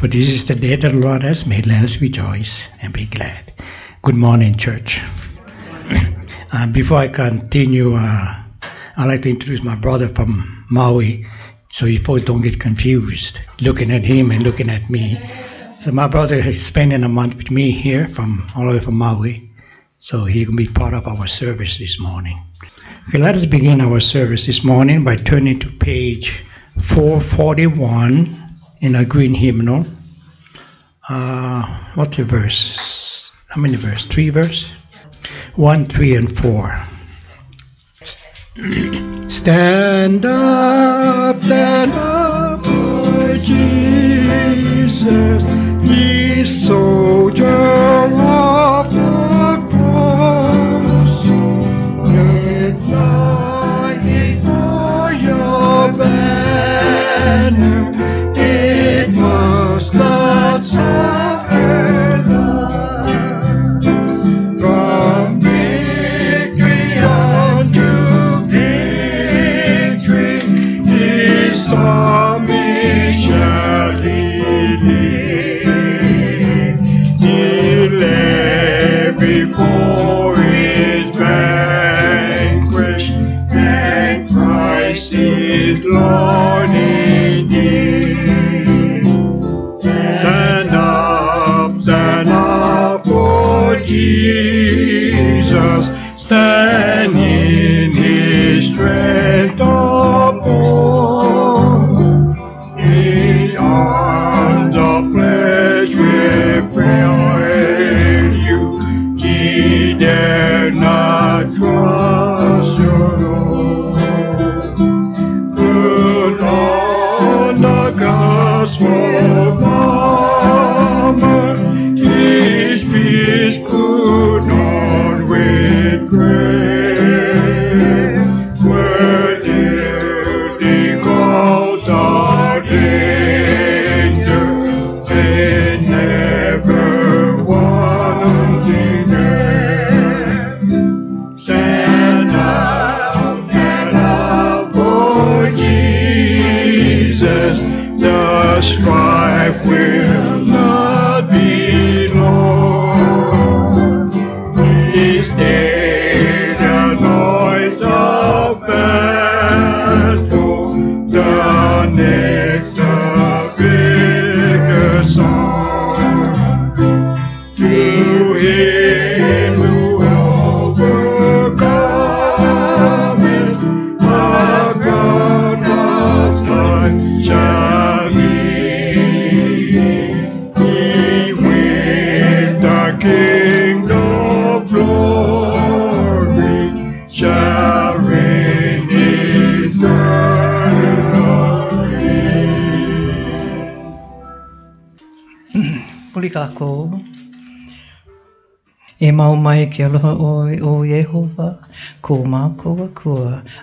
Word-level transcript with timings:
For 0.00 0.08
this 0.08 0.28
is 0.30 0.46
the 0.46 0.54
day 0.54 0.76
that 0.76 0.92
the 0.92 0.98
Lord 0.98 1.22
has 1.24 1.44
made. 1.44 1.66
Let 1.66 1.84
us 1.84 2.00
rejoice 2.00 2.70
and 2.80 2.90
be 2.90 3.04
glad. 3.04 3.52
Good 4.00 4.14
morning, 4.14 4.56
church. 4.56 4.98
uh, 6.52 6.66
before 6.68 6.96
I 6.96 7.08
continue, 7.08 7.96
uh, 7.96 8.42
I'd 8.96 9.04
like 9.04 9.20
to 9.24 9.28
introduce 9.28 9.62
my 9.62 9.74
brother 9.74 10.08
from 10.08 10.64
Maui 10.70 11.26
so 11.68 11.84
you 11.84 12.02
folks 12.02 12.22
don't 12.22 12.40
get 12.40 12.58
confused 12.58 13.40
looking 13.60 13.90
at 13.90 14.06
him 14.06 14.30
and 14.30 14.42
looking 14.42 14.70
at 14.70 14.88
me. 14.88 15.20
So 15.78 15.92
my 15.92 16.08
brother 16.08 16.36
is 16.36 16.64
spending 16.64 17.04
a 17.04 17.08
month 17.10 17.36
with 17.36 17.50
me 17.50 17.70
here 17.70 18.08
from 18.08 18.50
all 18.56 18.68
the 18.68 18.78
way 18.78 18.80
from 18.80 18.96
Maui. 18.96 19.50
So 19.98 20.24
he 20.24 20.46
will 20.46 20.56
be 20.56 20.68
part 20.68 20.94
of 20.94 21.06
our 21.06 21.26
service 21.26 21.78
this 21.78 22.00
morning. 22.00 22.42
Okay, 23.10 23.18
let 23.18 23.36
us 23.36 23.44
begin 23.44 23.82
our 23.82 24.00
service 24.00 24.46
this 24.46 24.64
morning 24.64 25.04
by 25.04 25.16
turning 25.16 25.60
to 25.60 25.70
page 25.70 26.42
441 26.88 28.39
in 28.80 28.94
a 28.94 29.04
green 29.04 29.34
hymnal. 29.34 29.84
Uh, 31.08 31.92
what's 31.94 32.16
the 32.16 32.24
verse? 32.24 33.30
How 33.48 33.60
many 33.60 33.76
verse? 33.76 34.06
Three 34.06 34.30
verse? 34.30 34.68
One, 35.56 35.88
three, 35.88 36.14
and 36.14 36.36
four. 36.38 36.72
stand 39.28 40.24
up, 40.24 41.36
stand 41.42 41.92
up, 41.92 42.64
for 42.64 43.36
Jesus, 43.38 45.44
ye 45.84 46.44
soldier 46.44 48.06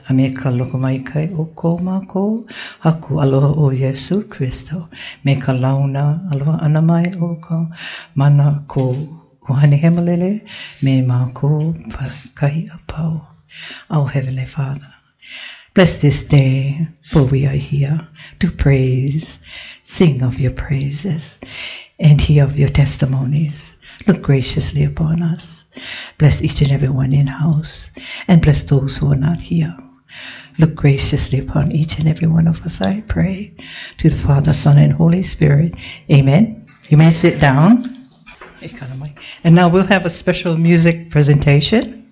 kua, 0.05 0.15
a 0.15 0.31
ka 0.33 0.49
loko 0.49 0.79
mai 0.79 0.99
kai 0.99 1.29
o 1.33 1.45
ko 1.55 1.77
mākou, 1.77 2.45
haku 2.81 3.21
aloha 3.21 3.53
o 3.55 3.71
Yesu 3.71 4.27
ka 5.41 5.53
launa 5.53 6.21
aloha 6.31 6.57
o 7.21 7.35
ka 7.35 7.67
mana 8.15 8.65
ko 8.67 8.93
uhane 9.49 9.81
hemalele, 9.81 10.41
me 10.81 11.01
mākou 11.01 11.73
pa 11.93 12.11
kahi 12.35 12.67
a. 12.69 13.21
Our 13.89 14.07
Heavenly 14.07 14.45
Father, 14.45 14.93
bless 15.73 15.97
this 15.97 16.23
day, 16.23 16.87
for 17.09 17.23
we 17.23 17.45
are 17.45 17.55
here 17.55 18.07
to 18.39 18.51
praise, 18.51 19.39
sing 19.85 20.21
of 20.21 20.37
your 20.37 20.51
praises, 20.51 21.33
and 21.99 22.21
hear 22.21 22.43
of 22.43 22.59
your 22.59 22.69
testimonies. 22.69 23.73
Look 24.05 24.21
graciously 24.21 24.83
upon 24.83 25.23
us. 25.23 25.65
Bless 26.17 26.41
each 26.41 26.61
and 26.61 26.71
every 26.71 26.89
one 26.89 27.13
in 27.13 27.27
house, 27.27 27.89
and 28.27 28.41
bless 28.41 28.63
those 28.63 28.97
who 28.97 29.11
are 29.11 29.15
not 29.15 29.39
here. 29.39 29.75
Look 30.59 30.75
graciously 30.75 31.39
upon 31.39 31.71
each 31.71 31.99
and 31.99 32.07
every 32.07 32.27
one 32.27 32.47
of 32.47 32.61
us, 32.61 32.81
I 32.81 33.01
pray. 33.01 33.53
To 33.99 34.09
the 34.09 34.17
Father, 34.17 34.53
Son, 34.53 34.77
and 34.77 34.91
Holy 34.91 35.23
Spirit. 35.23 35.75
Amen. 36.11 36.65
You 36.89 36.97
may 36.97 37.09
sit 37.09 37.39
down. 37.39 38.09
And 39.43 39.53
now 39.55 39.69
we'll 39.69 39.85
have 39.85 40.05
a 40.05 40.09
special 40.09 40.57
music 40.57 41.11
presentation. 41.11 42.11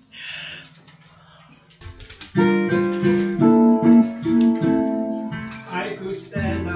I 5.68 5.96
stand 6.12 6.68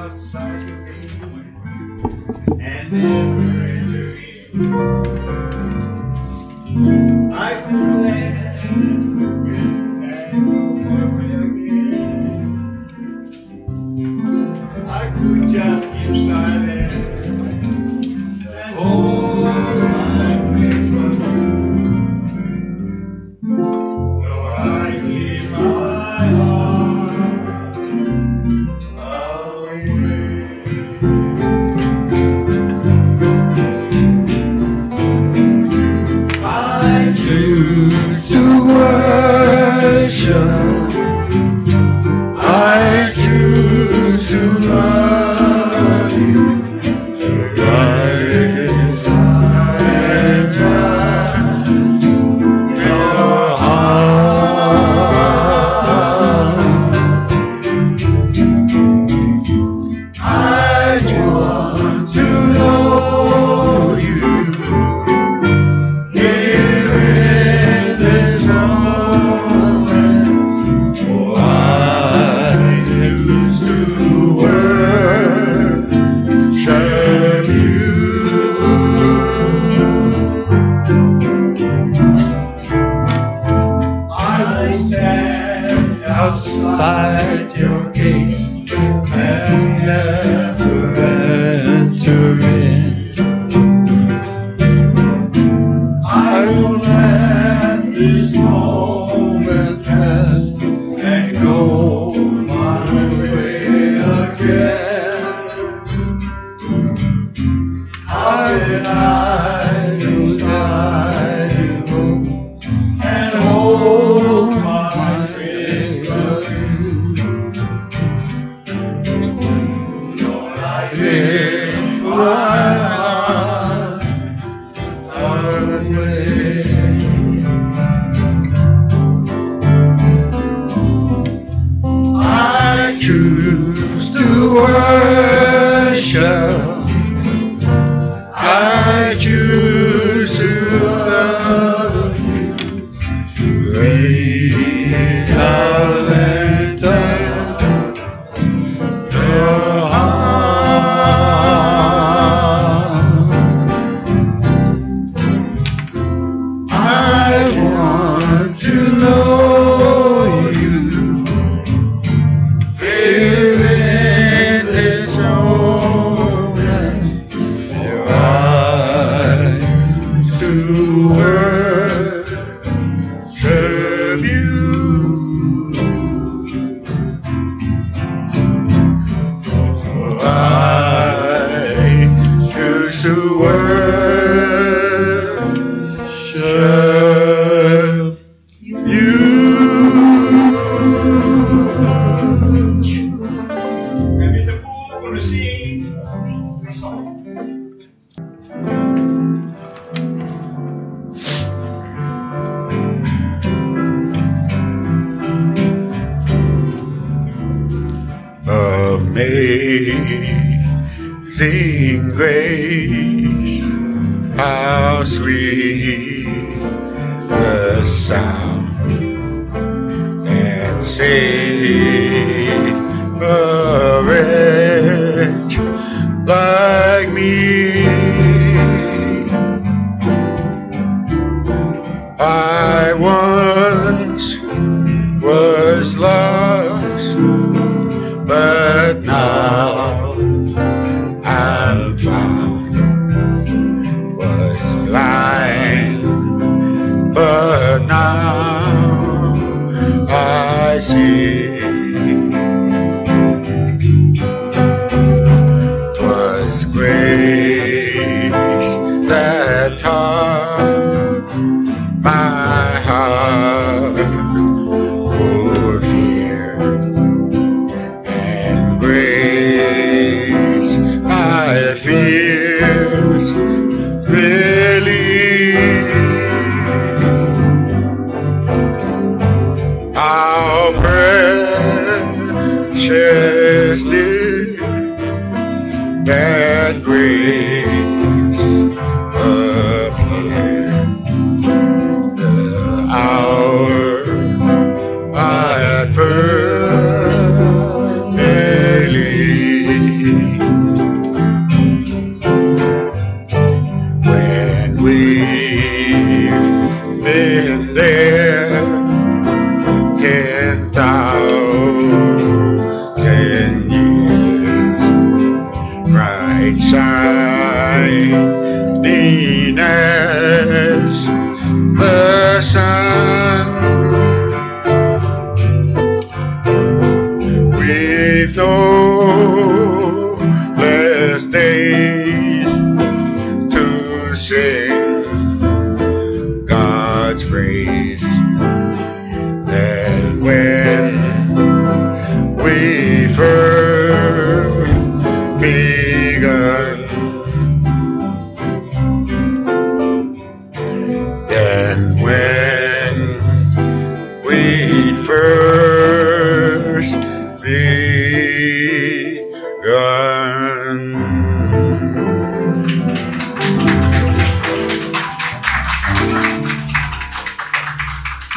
begun. 360.31 360.95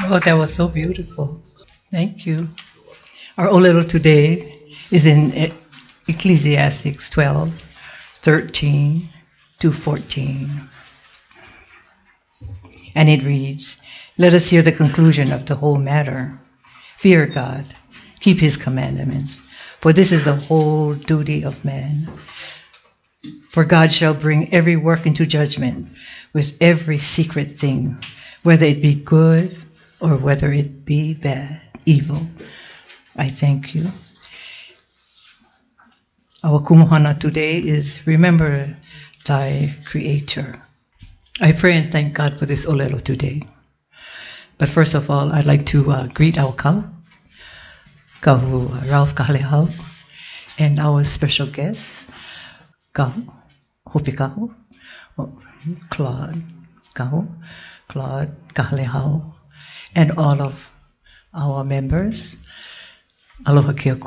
Oh, 0.05 0.19
that 0.19 0.33
was 0.33 0.53
so 0.53 0.67
beautiful. 0.67 1.41
Thank 1.91 2.25
you. 2.25 2.49
Our 3.37 3.47
Olelo 3.47 3.87
today 3.87 4.59
is 4.91 5.05
in 5.05 5.53
Ecclesiastics 6.07 7.09
12, 7.09 7.51
13 8.21 9.09
to 9.59 9.71
14. 9.71 10.69
And 12.95 13.09
it 13.09 13.23
reads, 13.23 13.77
Let 14.17 14.33
us 14.33 14.49
hear 14.49 14.61
the 14.61 14.71
conclusion 14.71 15.31
of 15.31 15.47
the 15.47 15.55
whole 15.55 15.77
matter. 15.77 16.39
Fear 16.99 17.27
God, 17.27 17.75
keep 18.19 18.39
his 18.39 18.55
commandments, 18.55 19.39
for 19.83 19.91
this 19.91 20.13
is 20.13 20.23
the 20.23 20.33
whole 20.33 20.95
duty 20.95 21.43
of 21.43 21.65
man. 21.65 22.07
For 23.49 23.65
God 23.65 23.91
shall 23.91 24.13
bring 24.13 24.53
every 24.53 24.77
work 24.77 25.05
into 25.05 25.25
judgment 25.25 25.89
with 26.31 26.55
every 26.61 26.99
secret 26.99 27.59
thing, 27.59 27.97
whether 28.43 28.65
it 28.65 28.81
be 28.81 28.95
good 28.95 29.57
or 29.99 30.15
whether 30.15 30.53
it 30.53 30.85
be 30.85 31.13
bad, 31.13 31.59
evil. 31.85 32.25
I 33.17 33.29
thank 33.29 33.75
you. 33.75 33.89
Our 36.45 36.61
kumuhana 36.61 37.19
today 37.19 37.59
is 37.59 38.07
remember 38.07 38.77
thy 39.25 39.75
creator. 39.83 40.61
I 41.41 41.51
pray 41.51 41.75
and 41.75 41.91
thank 41.91 42.13
God 42.13 42.39
for 42.39 42.45
this 42.45 42.65
Olelo 42.65 43.01
today. 43.03 43.43
But 44.57 44.69
first 44.69 44.93
of 44.93 45.09
all, 45.09 45.33
I'd 45.33 45.45
like 45.45 45.65
to 45.67 45.91
uh, 45.91 46.07
greet 46.07 46.37
our 46.37 46.53
cow, 46.53 46.85
Kahu 48.23 48.71
Ralph 48.89 49.15
Kahalehau, 49.15 49.69
and 50.57 50.79
our 50.79 51.03
special 51.03 51.45
guest, 51.45 52.07
Kahu, 52.95 53.27
Hopi 53.85 54.13
Kahu, 54.13 54.49
oh, 55.17 55.41
Claude 55.89 56.41
Kahu, 56.95 57.27
Claude 57.89 58.31
Kahalehau, 58.55 59.33
and 59.93 60.11
all 60.11 60.41
of 60.41 60.55
our 61.33 61.65
members. 61.65 62.37
Aloha 63.45 63.73
kia. 63.73 63.99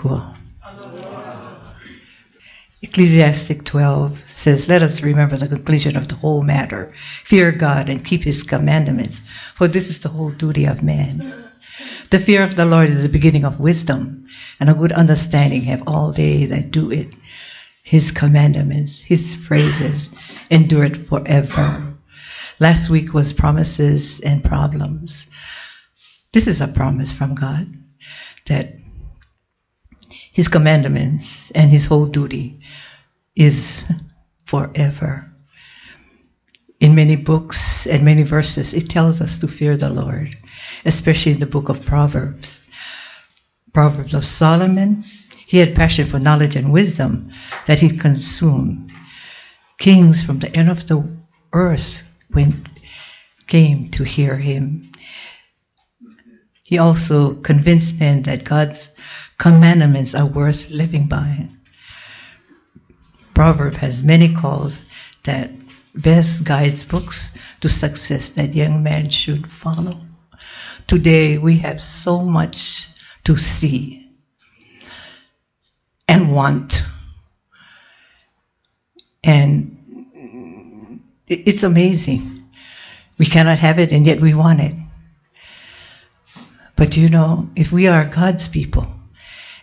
Ecclesiastic 2.80 3.66
12 3.66 4.18
says, 4.30 4.66
Let 4.66 4.82
us 4.82 5.02
remember 5.02 5.37
the 5.37 5.46
conclusion 5.46 5.94
of 5.94 6.08
the 6.08 6.14
whole 6.14 6.42
matter. 6.42 6.94
Fear 7.26 7.52
God 7.52 7.90
and 7.90 8.02
keep 8.02 8.25
his 8.25 8.42
commandments, 8.42 9.20
for 9.56 9.68
this 9.68 9.90
is 9.90 10.00
the 10.00 10.08
whole 10.08 10.30
duty 10.30 10.64
of 10.64 10.82
man. 10.82 11.46
The 12.10 12.20
fear 12.20 12.44
of 12.44 12.54
the 12.54 12.64
Lord 12.64 12.88
is 12.88 13.02
the 13.02 13.08
beginning 13.08 13.44
of 13.44 13.58
wisdom, 13.58 14.26
and 14.60 14.70
a 14.70 14.75
good 14.75 14.92
understanding 14.92 15.62
have 15.64 15.82
all 15.88 16.12
they 16.12 16.46
that 16.46 16.70
do 16.70 16.92
it. 16.92 17.08
His 17.82 18.12
commandments, 18.12 19.00
his 19.00 19.34
phrases, 19.34 20.10
endure 20.48 20.84
it 20.84 21.08
forever. 21.08 21.94
Last 22.60 22.90
week 22.90 23.12
was 23.12 23.32
promises 23.32 24.20
and 24.20 24.44
problems. 24.44 25.26
This 26.32 26.46
is 26.46 26.60
a 26.60 26.68
promise 26.68 27.12
from 27.12 27.34
God 27.34 27.66
that 28.46 28.75
his 30.08 30.48
commandments 30.48 31.50
and 31.54 31.70
his 31.70 31.86
whole 31.86 32.06
duty 32.06 32.60
is 33.34 33.82
forever. 34.44 35.32
In 36.78 36.95
many 36.95 37.16
books 37.16 37.87
and 37.87 38.04
many 38.04 38.23
verses, 38.23 38.75
it 38.75 38.90
tells 38.90 39.21
us 39.21 39.38
to 39.38 39.49
fear 39.49 39.76
the 39.76 39.88
Lord, 39.88 40.37
especially 40.85 41.33
in 41.33 41.38
the 41.38 41.47
book 41.47 41.68
of 41.68 41.87
Proverbs. 41.87 42.61
Proverbs 43.73 44.12
of 44.12 44.25
Solomon, 44.25 45.04
he 45.47 45.59
had 45.59 45.75
passion 45.75 46.06
for 46.06 46.18
knowledge 46.18 46.56
and 46.56 46.73
wisdom 46.73 47.33
that 47.66 47.78
he 47.78 47.97
consumed. 47.97 48.92
Kings 49.78 50.23
from 50.23 50.38
the 50.38 50.54
end 50.54 50.71
of 50.71 50.87
the 50.87 51.09
earth 51.52 52.02
went, 52.30 52.68
came 53.47 53.90
to 53.92 54.04
hear 54.04 54.37
him. 54.37 54.92
He 56.64 56.78
also 56.78 57.35
convinced 57.35 58.00
men 58.00 58.23
that 58.23 58.45
God's 58.45 58.90
commandments 59.38 60.14
are 60.14 60.26
worth 60.26 60.68
living 60.68 61.06
by. 61.09 61.49
Proverb 63.35 63.75
has 63.75 64.02
many 64.02 64.35
calls 64.35 64.83
that 65.25 65.50
best 65.97 66.45
guides 66.45 66.83
books 66.83 67.31
to 67.61 67.69
success 67.69 68.31
that 68.31 68.55
young 68.55 68.83
men 68.83 69.11
should 69.11 69.47
follow. 69.47 69.97
Today 70.87 71.38
we 71.38 71.59
have 71.59 71.83
so 71.83 72.23
much 72.23 72.88
to 73.25 73.37
see 73.37 74.11
and 76.07 76.33
want. 76.33 76.83
And 79.25 79.76
it's 81.26 81.62
amazing. 81.62 82.45
We 83.19 83.26
cannot 83.26 83.59
have 83.59 83.79
it 83.79 83.93
and 83.93 84.07
yet 84.07 84.21
we 84.21 84.35
want 84.35 84.61
it. 84.61 84.75
But 86.76 86.97
you 86.97 87.09
know, 87.09 87.50
if 87.57 87.73
we 87.73 87.88
are 87.88 88.05
God's 88.05 88.49
people, 88.49 88.87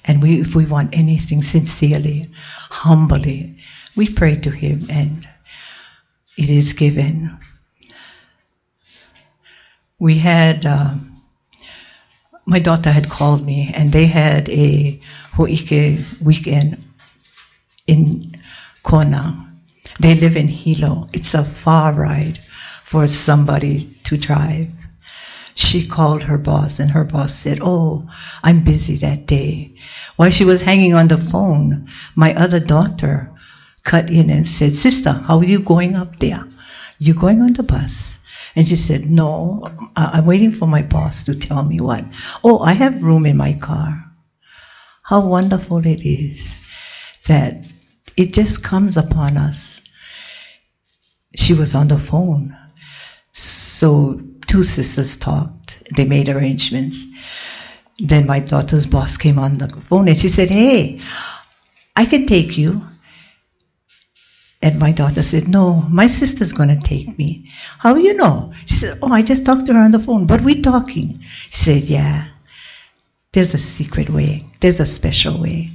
and 0.06 0.22
we, 0.22 0.42
if 0.42 0.56
we 0.56 0.66
want 0.66 0.96
anything 0.96 1.44
sincerely, 1.44 2.26
humbly, 2.70 3.58
we 3.96 4.12
pray 4.12 4.36
to 4.36 4.50
Him 4.50 4.88
and 4.90 5.28
it 6.38 6.50
is 6.50 6.74
given. 6.74 7.38
We 10.00 10.18
had, 10.18 10.66
uh, 10.66 10.96
my 12.46 12.60
daughter 12.60 12.92
had 12.92 13.10
called 13.10 13.46
me 13.46 13.72
and 13.74 13.94
they 13.94 14.08
had 14.08 14.50
a 14.50 15.00
Ho'ike 15.34 16.04
weekend 16.22 16.84
in 17.88 18.42
Kona. 18.84 19.50
They 20.00 20.16
live 20.16 20.36
in 20.36 20.48
Hilo. 20.48 21.08
It's 21.14 21.34
a 21.34 21.46
far 21.46 21.94
ride 21.94 22.40
for 22.84 23.08
somebody 23.08 23.98
to 24.06 24.18
drive. 24.18 24.70
She 25.56 25.88
called 25.88 26.24
her 26.24 26.38
boss 26.38 26.80
and 26.80 26.92
her 26.92 27.04
boss 27.04 27.36
said, 27.36 27.60
Oh, 27.62 28.10
I'm 28.42 28.64
busy 28.64 28.98
that 28.98 29.28
day. 29.28 29.76
While 30.16 30.32
she 30.32 30.46
was 30.46 30.62
hanging 30.62 30.96
on 30.96 31.08
the 31.08 31.18
phone, 31.18 31.90
my 32.16 32.34
other 32.34 32.60
daughter 32.60 33.33
cut 33.84 34.10
in 34.10 34.30
and 34.30 34.48
said, 34.48 34.76
Sister, 34.76 35.12
how 35.12 35.40
are 35.40 35.44
you 35.44 35.60
going 35.60 35.96
up 35.96 36.18
there? 36.20 36.46
You're 37.00 37.16
going 37.16 37.42
on 37.42 37.54
the 37.54 37.64
bus? 37.64 38.20
And 38.56 38.68
she 38.68 38.76
said, 38.76 39.10
No, 39.10 39.64
I'm 39.96 40.26
waiting 40.26 40.52
for 40.52 40.68
my 40.68 40.84
boss 40.84 41.24
to 41.26 41.36
tell 41.36 41.64
me 41.64 41.80
what. 41.80 42.06
Oh, 42.44 42.60
I 42.60 42.74
have 42.74 43.04
room 43.04 43.26
in 43.26 43.36
my 43.36 43.54
car. 43.54 44.12
How 45.02 45.28
wonderful 45.28 45.86
it 45.86 46.02
is 46.06 46.62
that 47.28 47.56
it 48.16 48.34
just 48.34 48.64
comes 48.64 48.96
upon 48.96 49.38
us. 49.38 49.82
She 51.36 51.54
was 51.54 51.74
on 51.74 51.88
the 51.88 52.00
phone. 52.00 52.56
So 53.32 54.22
two 54.48 54.64
sisters 54.64 55.18
talked. 55.18 55.84
They 55.96 56.06
made 56.06 56.30
arrangements. 56.30 57.04
Then 57.98 58.28
my 58.28 58.40
daughter's 58.40 58.86
boss 58.86 59.18
came 59.18 59.40
on 59.40 59.58
the 59.58 59.68
phone 59.90 60.08
and 60.08 60.18
she 60.18 60.30
said, 60.30 60.50
Hey, 60.50 61.00
I 61.96 62.06
can 62.06 62.28
take 62.28 62.58
you. 62.58 62.84
And 64.64 64.80
my 64.80 64.94
daughter 64.94 65.24
said, 65.24 65.50
No, 65.50 65.74
my 65.90 66.06
sister's 66.06 66.54
going 66.54 66.70
to 66.70 66.80
take 66.80 67.18
me. 67.18 67.52
How 67.80 67.96
you 67.96 68.14
know? 68.14 68.54
She 68.66 68.76
said, 68.76 69.00
Oh, 69.02 69.12
I 69.12 69.22
just 69.22 69.46
talked 69.46 69.66
to 69.66 69.74
her 69.74 69.80
on 69.82 69.92
the 69.92 70.00
phone, 70.00 70.26
but 70.26 70.40
we're 70.40 70.62
talking. 70.62 71.20
She 71.50 71.66
said, 71.66 71.84
Yeah, 71.84 72.30
there's 73.34 73.54
a 73.54 73.58
secret 73.58 74.10
way, 74.10 74.46
there's 74.62 74.80
a 74.80 74.86
special 74.86 75.42
way. 75.42 75.70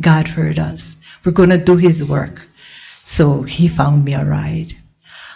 God 0.00 0.28
heard 0.28 0.60
us. 0.60 0.94
We're 1.24 1.32
going 1.32 1.50
to 1.50 1.58
do 1.58 1.76
His 1.76 2.04
work. 2.04 2.46
So 3.02 3.42
He 3.42 3.66
found 3.66 4.04
me 4.04 4.14
a 4.14 4.24
ride. 4.24 4.72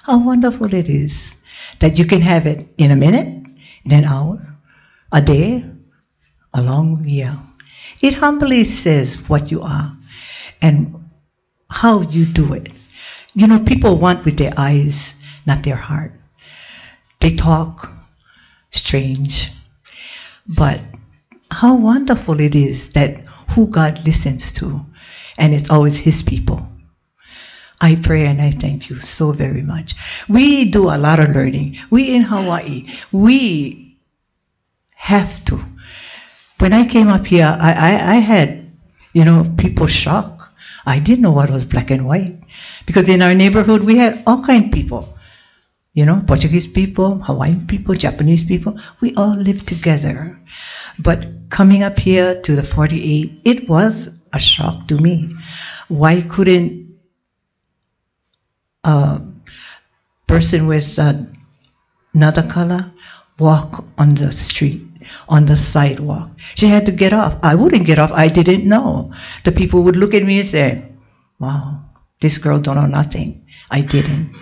How 0.05 0.25
wonderful 0.25 0.73
it 0.73 0.89
is 0.89 1.35
that 1.81 1.99
you 1.99 2.07
can 2.07 2.21
have 2.21 2.47
it 2.47 2.69
in 2.79 2.93
a 2.93 2.97
minute, 2.97 3.49
in 3.85 3.93
an 3.93 4.05
hour, 4.05 4.47
a 5.11 5.21
day, 5.21 5.65
a 6.55 6.63
long 6.63 7.05
year. 7.05 7.37
It 8.01 8.15
humbly 8.15 8.63
says 8.63 9.17
what 9.29 9.51
you 9.51 9.61
are 9.63 9.97
and 10.61 11.11
how 11.69 12.03
you 12.03 12.27
do 12.27 12.55
it. 12.55 12.69
You 13.35 13.47
know, 13.47 13.61
people 13.61 13.99
want 13.99 14.25
with 14.25 14.37
their 14.37 14.53
eyes, 14.57 15.15
not 15.47 15.63
their 15.63 15.77
heart. 15.77 16.13
They 17.21 17.31
talk 17.31 17.91
strange, 18.71 19.51
but 20.47 20.83
how 21.51 21.77
wonderful 21.77 22.41
it 22.41 22.55
is 22.55 22.91
that 22.91 23.25
who 23.55 23.69
God 23.69 24.05
listens 24.07 24.53
to, 24.55 24.85
and 25.39 25.55
it's 25.55 25.71
always 25.71 25.97
His 25.97 26.23
people. 26.23 26.69
I 27.81 27.97
pray 27.97 28.27
and 28.27 28.41
I 28.41 28.53
thank 28.53 28.91
you 28.91 29.01
so 29.01 29.33
very 29.33 29.63
much. 29.63 29.95
We 30.29 30.67
do 30.67 30.85
a 30.85 30.99
lot 30.99 31.19
of 31.19 31.31
learning. 31.31 31.79
We 31.91 32.15
in 32.15 32.23
Hawaii, 32.23 32.89
we 33.11 33.99
have 34.95 35.45
to. 35.47 35.61
When 36.59 36.73
I 36.73 36.87
came 36.87 37.09
up 37.09 37.27
here, 37.27 37.45
I, 37.47 37.73
I, 37.73 38.11
I 38.13 38.15
had, 38.17 38.71
you 39.13 39.25
know, 39.25 39.53
people 39.59 39.89
shocked. 39.89 40.43
I 40.87 41.01
didn't 41.01 41.23
know 41.23 41.33
what 41.33 41.51
was 41.51 41.65
black 41.65 41.91
and 41.91 42.07
white. 42.07 42.39
Because 42.87 43.09
in 43.09 43.23
our 43.23 43.35
neighborhood, 43.35 43.83
we 43.83 43.99
had 43.99 44.23
all 44.27 44.45
kind 44.45 44.67
of 44.67 44.73
people. 44.73 45.09
You 45.95 46.07
know, 46.07 46.23
Portuguese 46.27 46.67
people, 46.67 47.19
Hawaiian 47.19 47.67
people, 47.67 47.95
Japanese 47.95 48.45
people. 48.45 48.79
We 49.01 49.15
all 49.15 49.37
lived 49.37 49.69
together. 49.69 50.39
But 50.99 51.51
coming 51.51 51.83
up 51.83 51.99
here 51.99 52.41
to 52.43 52.57
the 52.57 52.63
48, 52.63 53.43
it 53.45 53.69
was 53.69 54.09
a 54.33 54.41
shock 54.41 54.89
to 54.89 54.99
me. 54.99 55.37
Why 55.89 56.23
couldn't 56.23 56.83
a 58.85 59.21
person 60.27 60.67
with 60.67 60.99
uh, 60.99 61.15
another 62.15 62.43
color 62.43 62.93
walk 63.39 63.85
on 63.99 64.15
the 64.15 64.33
street, 64.33 64.83
on 65.29 65.47
the 65.47 65.57
sidewalk. 65.57 66.31
She 66.55 66.67
had 66.67 66.87
to 66.87 66.93
get 66.93 67.13
off. 67.13 67.39
I 67.43 67.55
wouldn't 67.55 67.87
get 67.87 67.99
off. 67.99 68.13
I 68.13 68.29
didn't 68.29 68.69
know. 68.69 69.13
The 69.45 69.53
people 69.53 69.83
would 69.83 69.97
look 69.97 70.15
at 70.15 70.23
me 70.23 70.41
and 70.41 70.49
say, 70.49 70.85
wow, 71.39 71.85
this 72.23 72.39
girl 72.39 72.61
don't 72.61 72.77
know 72.77 72.87
nothing. 72.87 73.47
I 73.71 73.83
didn't. 73.83 74.35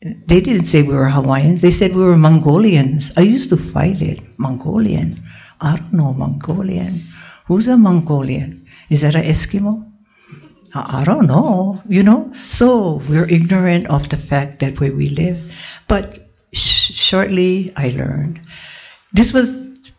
They 0.00 0.40
didn't 0.40 0.64
say 0.64 0.82
we 0.82 0.94
were 0.94 1.08
Hawaiians. 1.08 1.60
They 1.60 1.70
said 1.70 1.94
we 1.94 2.02
were 2.02 2.16
Mongolians. 2.16 3.10
I 3.16 3.22
used 3.22 3.50
to 3.50 3.56
fight 3.56 4.02
it. 4.02 4.20
Mongolian. 4.38 5.22
I 5.60 5.76
don't 5.76 5.94
know 5.94 6.12
Mongolian. 6.12 7.02
Who's 7.46 7.68
a 7.68 7.76
Mongolian? 7.76 8.66
Is 8.90 9.00
that 9.00 9.14
an 9.14 9.24
Eskimo? 9.24 9.90
I 10.74 11.04
don't 11.04 11.26
know, 11.26 11.80
you 11.88 12.02
know. 12.02 12.32
So 12.48 13.00
we're 13.08 13.28
ignorant 13.28 13.86
of 13.88 14.08
the 14.08 14.16
fact 14.16 14.60
that 14.60 14.80
where 14.80 14.92
we 14.92 15.08
live. 15.08 15.38
But 15.88 16.18
sh- 16.52 16.92
shortly 16.92 17.72
I 17.76 17.90
learned. 17.90 18.40
This 19.12 19.32
was 19.32 19.52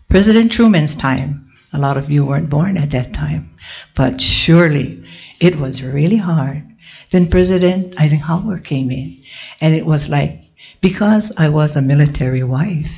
President 0.09 0.51
Truman's 0.51 0.95
time. 0.95 1.53
A 1.71 1.79
lot 1.79 1.97
of 1.97 2.11
you 2.11 2.25
weren't 2.25 2.49
born 2.49 2.77
at 2.77 2.91
that 2.91 3.13
time. 3.13 3.55
But 3.95 4.21
surely 4.21 5.05
it 5.39 5.57
was 5.57 5.81
really 5.83 6.17
hard 6.17 6.63
Then 7.11 7.29
President 7.29 7.99
Eisenhower 7.99 8.59
came 8.59 8.91
in, 8.91 9.23
and 9.61 9.73
it 9.75 9.85
was 9.85 10.09
like 10.09 10.41
because 10.81 11.31
I 11.37 11.49
was 11.49 11.75
a 11.75 11.81
military 11.81 12.43
wife, 12.43 12.91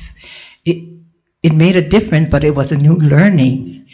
it 0.64 0.78
it 1.42 1.52
made 1.54 1.76
a 1.76 1.88
difference, 1.88 2.30
but 2.30 2.44
it 2.44 2.54
was 2.54 2.72
a 2.72 2.76
new 2.76 2.96
learning. 2.96 3.86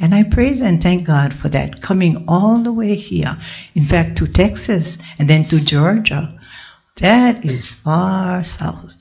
And 0.00 0.14
I 0.14 0.24
praise 0.24 0.60
and 0.60 0.82
thank 0.82 1.06
God 1.06 1.34
for 1.34 1.48
that 1.50 1.82
coming 1.82 2.24
all 2.28 2.62
the 2.62 2.72
way 2.72 2.94
here. 2.96 3.36
In 3.74 3.86
fact, 3.86 4.18
to 4.18 4.26
Texas 4.26 4.98
and 5.18 5.28
then 5.30 5.46
to 5.48 5.60
Georgia. 5.60 6.38
That 6.98 7.44
is 7.44 7.68
far 7.68 8.44
south. 8.44 8.94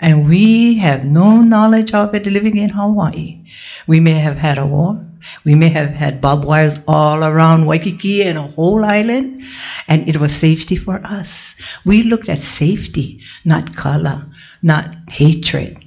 And 0.00 0.28
we 0.28 0.78
have 0.78 1.04
no 1.04 1.42
knowledge 1.42 1.94
of 1.94 2.14
it 2.14 2.26
living 2.26 2.56
in 2.58 2.70
Hawaii. 2.70 3.44
We 3.86 4.00
may 4.00 4.14
have 4.20 4.36
had 4.38 4.58
a 4.58 4.66
war. 4.66 5.04
We 5.44 5.54
may 5.54 5.68
have 5.68 5.90
had 5.90 6.20
barbed 6.20 6.46
wires 6.46 6.78
all 6.88 7.22
around 7.22 7.66
Waikiki 7.66 8.22
and 8.22 8.38
a 8.38 8.42
whole 8.42 8.84
island, 8.84 9.44
and 9.86 10.08
it 10.08 10.16
was 10.16 10.34
safety 10.34 10.76
for 10.76 11.00
us. 11.04 11.54
We 11.84 12.02
looked 12.02 12.30
at 12.30 12.38
safety, 12.38 13.20
not 13.44 13.76
color, 13.76 14.26
not 14.62 14.94
hatred. 15.10 15.84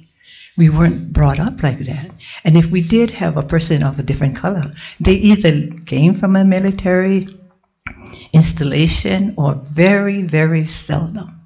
We 0.56 0.70
weren't 0.70 1.12
brought 1.12 1.40
up 1.40 1.62
like 1.62 1.78
that. 1.80 2.10
And 2.44 2.56
if 2.56 2.66
we 2.66 2.86
did 2.86 3.10
have 3.12 3.36
a 3.36 3.42
person 3.42 3.82
of 3.82 3.98
a 3.98 4.02
different 4.02 4.36
color, 4.36 4.74
they 5.00 5.14
either 5.14 5.68
came 5.86 6.14
from 6.14 6.36
a 6.36 6.44
military 6.44 7.26
installation 8.32 9.34
or 9.36 9.54
very, 9.54 10.22
very 10.22 10.66
seldom. 10.66 11.40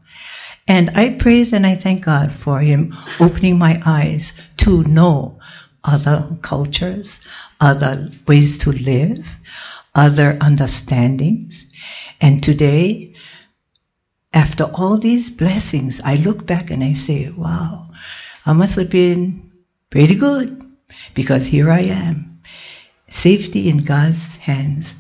And 0.69 0.91
I 0.95 1.11
praise 1.11 1.53
and 1.53 1.67
I 1.67 1.75
thank 1.75 2.05
God 2.05 2.33
for 2.33 2.61
Him 2.61 2.95
opening 3.21 3.59
my 3.59 3.81
eyes 3.85 4.33
to 4.59 4.85
know 4.85 5.41
other 5.85 6.37
cultures, 6.43 7.21
other 7.61 8.11
ways 8.27 8.59
to 8.59 8.73
live, 8.73 9.27
other 9.95 10.39
understandings. 10.41 11.67
And 12.21 12.43
today, 12.43 13.15
after 14.33 14.65
all 14.65 14.99
these 14.99 15.31
blessings, 15.31 16.01
I 16.05 16.17
look 16.17 16.47
back 16.47 16.71
and 16.71 16.83
I 16.83 16.95
say, 16.95 17.31
wow, 17.31 17.91
I 18.47 18.53
must 18.53 18.77
have 18.77 18.91
been 18.91 19.51
pretty 19.91 20.15
good 20.15 20.65
because 21.15 21.47
here 21.47 21.71
I 21.71 21.81
am. 21.81 22.41
Safety 23.09 23.69
in 23.69 23.79
God's 23.79 24.37
hands. 24.37 24.95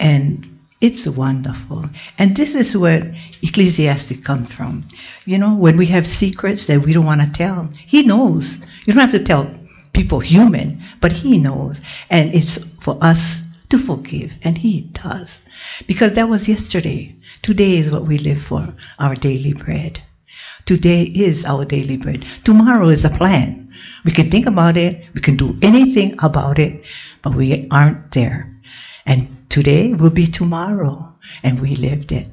And 0.00 0.46
it's 0.80 1.06
wonderful. 1.06 1.84
And 2.18 2.34
this 2.34 2.54
is 2.54 2.76
where 2.76 3.14
Ecclesiastic 3.42 4.24
comes 4.24 4.50
from. 4.52 4.88
You 5.26 5.38
know, 5.38 5.54
when 5.54 5.76
we 5.76 5.86
have 5.86 6.06
secrets 6.06 6.64
that 6.66 6.80
we 6.80 6.92
don't 6.92 7.04
want 7.04 7.20
to 7.20 7.30
tell, 7.30 7.70
He 7.86 8.02
knows. 8.02 8.50
You 8.84 8.94
don't 8.94 9.02
have 9.02 9.12
to 9.12 9.22
tell 9.22 9.59
people 10.00 10.20
human, 10.20 10.82
but 11.02 11.12
He 11.12 11.36
knows. 11.36 11.78
And 12.08 12.34
it's 12.34 12.58
for 12.80 12.96
us 13.02 13.42
to 13.68 13.78
forgive. 13.78 14.32
And 14.42 14.56
He 14.56 14.80
does. 14.80 15.38
Because 15.86 16.14
that 16.14 16.30
was 16.30 16.48
yesterday. 16.48 17.14
Today 17.42 17.76
is 17.76 17.90
what 17.90 18.06
we 18.06 18.16
live 18.16 18.40
for, 18.40 18.74
our 18.98 19.14
daily 19.14 19.52
bread. 19.52 20.02
Today 20.64 21.02
is 21.02 21.44
our 21.44 21.66
daily 21.66 21.98
bread. 21.98 22.24
Tomorrow 22.44 22.88
is 22.88 23.04
a 23.04 23.10
plan. 23.10 23.74
We 24.04 24.12
can 24.12 24.30
think 24.30 24.46
about 24.46 24.78
it. 24.78 25.04
We 25.14 25.20
can 25.20 25.36
do 25.36 25.58
anything 25.60 26.16
about 26.22 26.58
it, 26.58 26.86
but 27.20 27.34
we 27.34 27.68
aren't 27.70 28.12
there. 28.12 28.56
And 29.04 29.28
today 29.50 29.92
will 29.92 30.10
be 30.22 30.26
tomorrow, 30.26 31.14
and 31.42 31.60
we 31.60 31.76
lived 31.76 32.12
it. 32.12 32.26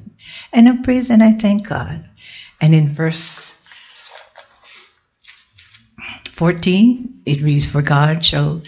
And 0.54 0.68
I 0.68 0.82
praise 0.82 1.10
and 1.10 1.22
I 1.22 1.32
thank 1.32 1.68
God. 1.68 2.08
And 2.60 2.74
in 2.74 2.94
verse 2.94 3.54
14, 6.38 7.22
it 7.26 7.42
reads, 7.42 7.66
For 7.66 7.82
God 7.82 8.24
shall 8.24 8.62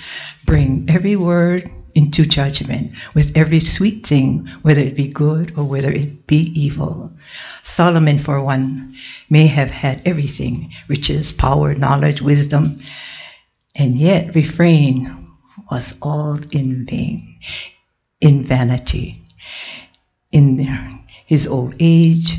bring 0.44 0.86
every 0.88 1.14
word 1.14 1.70
into 1.94 2.26
judgment 2.26 2.96
with 3.14 3.36
every 3.36 3.60
sweet 3.60 4.04
thing, 4.04 4.48
whether 4.62 4.80
it 4.80 4.96
be 4.96 5.06
good 5.06 5.56
or 5.56 5.62
whether 5.62 5.88
it 5.88 6.26
be 6.26 6.50
evil. 6.60 7.12
Solomon, 7.62 8.18
for 8.18 8.42
one, 8.42 8.96
may 9.28 9.46
have 9.46 9.70
had 9.70 10.02
everything 10.04 10.72
riches, 10.88 11.30
power, 11.30 11.72
knowledge, 11.72 12.20
wisdom, 12.20 12.82
and 13.76 13.96
yet 13.96 14.34
refrain 14.34 15.28
was 15.70 15.96
all 16.02 16.40
in 16.50 16.86
vain, 16.86 17.38
in 18.20 18.44
vanity. 18.44 19.22
In 20.32 20.58
his 21.24 21.46
old 21.46 21.76
age, 21.78 22.34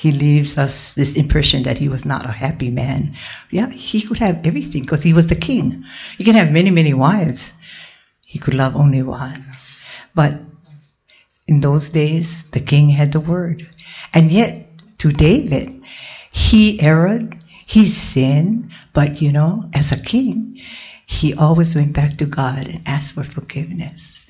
he 0.00 0.12
leaves 0.12 0.56
us 0.56 0.94
this 0.94 1.14
impression 1.14 1.64
that 1.64 1.76
he 1.76 1.90
was 1.90 2.06
not 2.06 2.24
a 2.24 2.32
happy 2.32 2.70
man. 2.70 3.14
Yeah, 3.50 3.68
he 3.68 4.00
could 4.00 4.16
have 4.16 4.46
everything 4.46 4.80
because 4.80 5.02
he 5.02 5.12
was 5.12 5.26
the 5.26 5.34
king. 5.34 5.84
He 6.16 6.24
can 6.24 6.36
have 6.36 6.50
many, 6.50 6.70
many 6.70 6.94
wives. 6.94 7.52
He 8.24 8.38
could 8.38 8.54
love 8.54 8.76
only 8.76 9.02
one. 9.02 9.44
But 10.14 10.40
in 11.46 11.60
those 11.60 11.90
days, 11.90 12.44
the 12.52 12.60
king 12.60 12.88
had 12.88 13.12
the 13.12 13.20
word. 13.20 13.68
And 14.14 14.30
yet, 14.30 14.70
to 15.00 15.12
David, 15.12 15.82
he 16.30 16.80
erred, 16.80 17.36
he 17.66 17.86
sinned, 17.86 18.72
but 18.94 19.20
you 19.20 19.32
know, 19.32 19.68
as 19.74 19.92
a 19.92 20.00
king, 20.00 20.62
he 21.04 21.34
always 21.34 21.74
went 21.74 21.92
back 21.92 22.16
to 22.16 22.24
God 22.24 22.66
and 22.66 22.88
asked 22.88 23.12
for 23.12 23.24
forgiveness. 23.24 24.24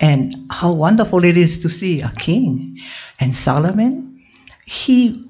And 0.00 0.50
how 0.50 0.72
wonderful 0.72 1.22
it 1.22 1.36
is 1.36 1.60
to 1.60 1.68
see 1.68 2.00
a 2.00 2.10
king. 2.10 2.78
And 3.20 3.32
Solomon, 3.32 4.15
he, 4.66 5.24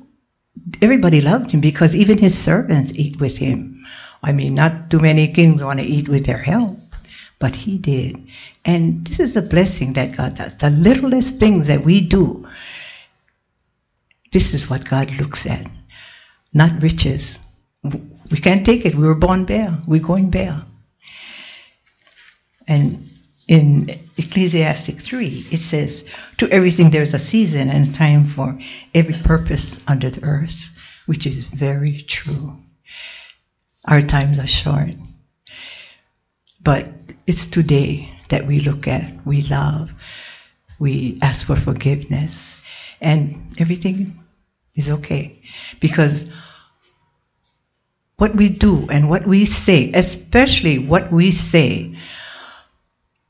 everybody 0.80 1.20
loved 1.20 1.50
him 1.50 1.60
because 1.60 1.94
even 1.94 2.18
his 2.18 2.36
servants 2.36 2.92
eat 2.94 3.20
with 3.20 3.36
him. 3.36 3.84
I 4.22 4.32
mean, 4.32 4.54
not 4.54 4.90
too 4.90 4.98
many 4.98 5.32
kings 5.32 5.62
want 5.62 5.78
to 5.78 5.84
eat 5.84 6.08
with 6.08 6.24
their 6.24 6.38
help, 6.38 6.80
but 7.38 7.54
he 7.54 7.76
did. 7.76 8.28
And 8.64 9.06
this 9.06 9.20
is 9.20 9.34
the 9.34 9.42
blessing 9.42 9.92
that 9.92 10.16
God 10.16 10.36
does. 10.36 10.56
The 10.56 10.70
littlest 10.70 11.38
things 11.38 11.66
that 11.66 11.84
we 11.84 12.00
do, 12.00 12.48
this 14.32 14.54
is 14.54 14.68
what 14.68 14.88
God 14.88 15.10
looks 15.12 15.46
at, 15.46 15.66
not 16.52 16.82
riches. 16.82 17.38
We 17.84 18.38
can't 18.38 18.64
take 18.64 18.86
it. 18.86 18.94
We 18.94 19.06
were 19.06 19.14
born 19.14 19.44
bare. 19.44 19.78
We're 19.86 20.00
going 20.00 20.30
bare. 20.30 20.64
And 22.66 23.10
in 23.48 24.00
Ecclesiastic 24.16 25.00
3, 25.00 25.48
it 25.50 25.58
says, 25.58 26.04
To 26.38 26.50
everything 26.50 26.90
there's 26.90 27.14
a 27.14 27.18
season 27.18 27.68
and 27.68 27.88
a 27.88 27.92
time 27.92 28.26
for 28.28 28.58
every 28.94 29.14
purpose 29.14 29.80
under 29.86 30.10
the 30.10 30.24
earth, 30.24 30.70
which 31.06 31.26
is 31.26 31.46
very 31.46 32.02
true. 32.02 32.56
Our 33.86 34.02
times 34.02 34.38
are 34.38 34.46
short. 34.46 34.94
But 36.60 36.88
it's 37.26 37.46
today 37.46 38.12
that 38.30 38.46
we 38.46 38.60
look 38.60 38.88
at, 38.88 39.24
we 39.24 39.42
love, 39.42 39.90
we 40.80 41.18
ask 41.22 41.46
for 41.46 41.56
forgiveness, 41.56 42.58
and 43.00 43.54
everything 43.58 44.18
is 44.74 44.88
okay. 44.88 45.40
Because 45.78 46.26
what 48.16 48.34
we 48.34 48.48
do 48.48 48.88
and 48.90 49.08
what 49.08 49.26
we 49.26 49.44
say, 49.44 49.90
especially 49.92 50.78
what 50.78 51.12
we 51.12 51.30
say, 51.30 51.95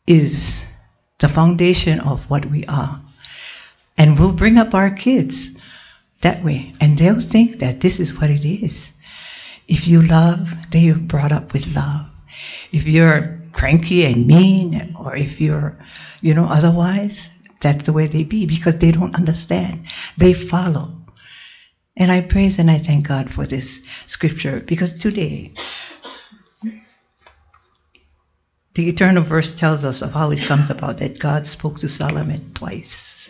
is 0.07 0.64
the 1.19 1.29
foundation 1.29 2.01
of 2.01 2.31
what 2.31 2.47
we 2.47 2.64
are. 2.66 3.01
And 3.99 4.19
we'll 4.19 4.33
bring 4.33 4.59
up 4.59 4.75
our 4.75 4.90
kids 4.90 5.51
that 6.23 6.45
way, 6.45 6.75
and 6.81 6.99
they'll 6.99 7.21
think 7.21 7.61
that 7.61 7.81
this 7.81 8.01
is 8.01 8.19
what 8.19 8.31
it 8.31 8.47
is. 8.47 8.90
If 9.69 9.87
you 9.87 10.03
love, 10.03 10.49
they 10.71 10.88
are 10.90 10.95
brought 10.95 11.33
up 11.33 11.53
with 11.53 11.66
love. 11.75 12.07
If 12.73 12.87
you're 12.87 13.40
cranky 13.53 14.05
and 14.05 14.27
mean, 14.27 14.95
or 14.99 15.16
if 15.16 15.40
you're, 15.40 15.79
you 16.21 16.35
know, 16.35 16.45
otherwise, 16.45 17.29
that's 17.61 17.85
the 17.85 17.92
way 17.92 18.07
they 18.07 18.23
be 18.23 18.47
because 18.47 18.79
they 18.79 18.92
don't 18.92 19.14
understand. 19.14 19.87
They 20.19 20.35
follow. 20.35 20.92
And 21.97 22.12
I 22.12 22.21
praise 22.21 22.59
and 22.59 22.71
I 22.71 22.79
thank 22.79 23.09
God 23.09 23.33
for 23.33 23.47
this 23.47 23.81
scripture 24.07 24.61
because 24.61 24.95
today 24.95 25.55
the 28.77 28.89
eternal 28.89 29.23
verse 29.23 29.55
tells 29.55 29.85
us 29.85 30.03
of 30.03 30.12
how 30.12 30.31
it 30.31 30.43
comes 30.43 30.69
about 30.69 30.99
that 30.99 31.19
God 31.19 31.47
spoke 31.47 31.79
to 31.79 31.89
Solomon 31.89 32.53
twice. 32.53 33.27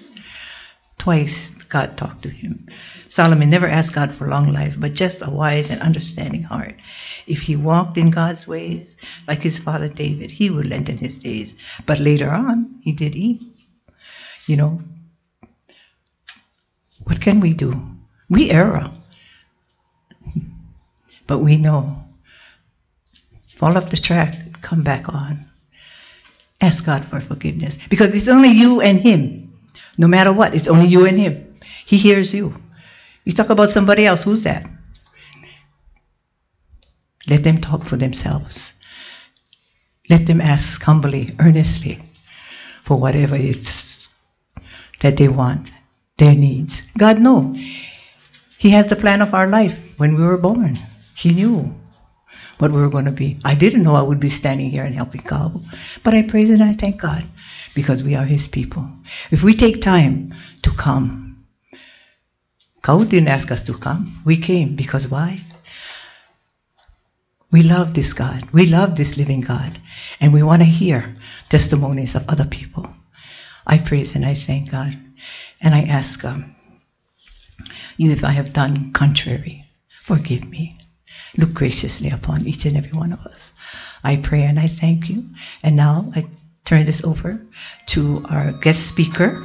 Twice 0.99 1.51
God 1.69 1.97
talked 1.97 2.23
to 2.23 2.31
him. 2.31 2.67
Solomon 3.09 3.49
never 3.49 3.69
asked 3.69 3.95
God 3.95 4.13
for 4.13 4.27
long 4.27 4.53
life, 4.53 4.75
but 4.77 4.95
just 4.95 5.23
a 5.23 5.31
wise 5.31 5.71
and 5.71 5.81
understanding 5.81 6.43
heart. 6.43 6.75
If 7.29 7.43
he 7.43 7.55
walked 7.55 7.97
in 7.97 8.11
God's 8.11 8.49
ways, 8.49 8.97
like 9.29 9.43
his 9.43 9.57
father 9.57 9.89
David, 9.89 10.33
he 10.33 10.51
would 10.51 10.67
lengthen 10.67 10.99
his 10.99 11.17
days. 11.17 11.55
But 11.87 12.01
later 12.01 12.31
on, 12.31 12.81
he 12.83 12.91
did 12.91 13.15
evil. 13.15 13.47
You 14.49 14.57
know, 14.57 14.81
what 17.05 17.21
can 17.21 17.39
we 17.39 17.55
do? 17.55 17.81
We 18.29 18.51
err. 18.51 18.91
But 21.29 21.39
we 21.39 21.57
know. 21.57 22.03
Fall 23.57 23.77
off 23.77 23.91
the 23.91 23.97
track 23.97 24.46
come 24.67 24.83
back 24.83 25.09
on. 25.09 25.47
Ask 26.61 26.85
God 26.85 27.05
for 27.05 27.21
forgiveness. 27.21 27.79
Because 27.89 28.15
it's 28.15 28.29
only 28.29 28.49
you 28.49 28.81
and 28.81 28.99
Him. 28.99 29.53
No 29.97 30.09
matter 30.09 30.33
what, 30.33 30.55
it's 30.55 30.69
only 30.69 30.89
you 30.89 31.07
and 31.07 31.19
Him. 31.19 31.59
He 31.87 31.99
hears 31.99 32.35
you. 32.35 32.55
You 33.25 33.33
talk 33.33 33.51
about 33.51 33.71
somebody 33.71 34.07
else, 34.07 34.25
who's 34.25 34.43
that? 34.43 34.67
Let 37.29 37.45
them 37.45 37.61
talk 37.61 37.85
for 37.85 37.97
themselves. 37.97 38.73
Let 40.09 40.27
them 40.27 40.41
ask 40.41 40.83
humbly, 40.83 41.35
earnestly, 41.39 42.01
for 42.85 42.99
whatever 42.99 43.37
it's 43.37 44.09
that 45.01 45.17
they 45.17 45.29
want. 45.29 45.71
their 46.19 46.35
needs. 46.35 46.83
God 46.97 47.21
knows. 47.21 47.59
He 48.59 48.71
has 48.71 48.87
the 48.87 48.97
plan 48.97 49.21
of 49.23 49.35
our 49.35 49.47
life 49.47 49.77
when 49.99 50.17
we 50.17 50.23
were 50.25 50.39
born. 50.39 50.79
He 51.15 51.33
knew 51.33 51.75
what 52.59 52.73
we 52.73 52.81
were 52.81 52.89
going 52.89 53.05
to 53.05 53.13
be. 53.13 53.41
I 53.45 53.55
didn't 53.55 53.83
know 53.83 53.95
I 53.95 54.03
would 54.03 54.21
be 54.21 54.31
standing 54.31 54.71
here 54.71 54.85
and 54.85 54.95
helping 54.95 55.21
Kahu, 55.21 55.63
but 56.03 56.15
I 56.15 56.23
praise 56.23 56.51
and 56.51 56.63
I 56.63 56.75
thank 56.75 57.01
God 57.01 57.25
because 57.75 58.03
we 58.03 58.15
are 58.15 58.25
His 58.25 58.49
people. 58.49 58.89
If 59.31 59.43
we 59.43 59.55
take 59.55 59.83
time 59.83 60.35
to 60.63 60.71
come, 60.71 61.45
Kahu 62.83 63.09
didn't 63.09 63.29
ask 63.29 63.51
us 63.51 63.65
to 63.65 63.75
come. 63.75 64.23
We 64.25 64.39
came 64.39 64.77
because 64.77 65.09
why? 65.09 65.41
We 67.51 67.63
love 67.63 67.95
this 67.95 68.13
God. 68.13 68.51
We 68.53 68.67
love 68.67 68.97
this 68.97 69.17
living 69.17 69.41
God. 69.41 69.81
And 70.21 70.33
we 70.33 70.43
want 70.43 70.63
to 70.63 70.67
hear 70.67 71.17
testimonies 71.49 72.15
of 72.15 72.29
other 72.29 72.45
people. 72.45 72.89
I 73.67 73.79
praise 73.79 74.15
and 74.15 74.25
I 74.25 74.35
thank 74.35 74.71
God. 74.71 74.97
And 75.61 75.75
I 75.75 75.83
ask 75.83 76.25
um, 76.25 76.55
you 77.97 78.11
if 78.13 78.25
I 78.25 78.33
have 78.33 78.53
done 78.53 78.93
contrary, 78.93 79.65
forgive 80.05 80.49
me. 80.49 80.79
Look 81.39 81.53
graciously 81.55 82.11
upon 82.11 82.47
each 82.47 82.65
and 82.65 82.77
every 82.77 82.93
one 82.93 83.13
of 83.13 83.21
us. 83.21 83.53
I 84.03 84.17
pray 84.17 84.43
and 84.43 84.59
I 84.59 84.69
thank 84.69 85.09
you. 85.09 85.25
And 85.63 85.77
now 85.77 86.09
I 86.15 86.27
turn 86.65 86.87
this 86.87 87.05
over 87.05 87.41
to 87.87 88.25
our 88.29 88.53
guest 88.53 88.87
speaker, 88.87 89.43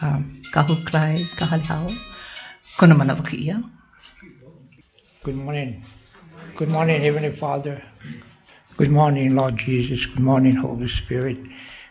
um, 0.00 0.42
Kahuklai 0.52 1.24
Kahalehau. 1.36 1.96
Good 5.22 5.36
morning. 5.36 5.82
Good 6.56 6.68
morning, 6.68 7.02
Heavenly 7.02 7.36
Father. 7.36 7.82
Good 8.76 8.90
morning, 8.90 9.34
Lord 9.34 9.58
Jesus. 9.58 10.06
Good 10.06 10.20
morning, 10.20 10.56
Holy 10.56 10.88
Spirit. 10.88 11.38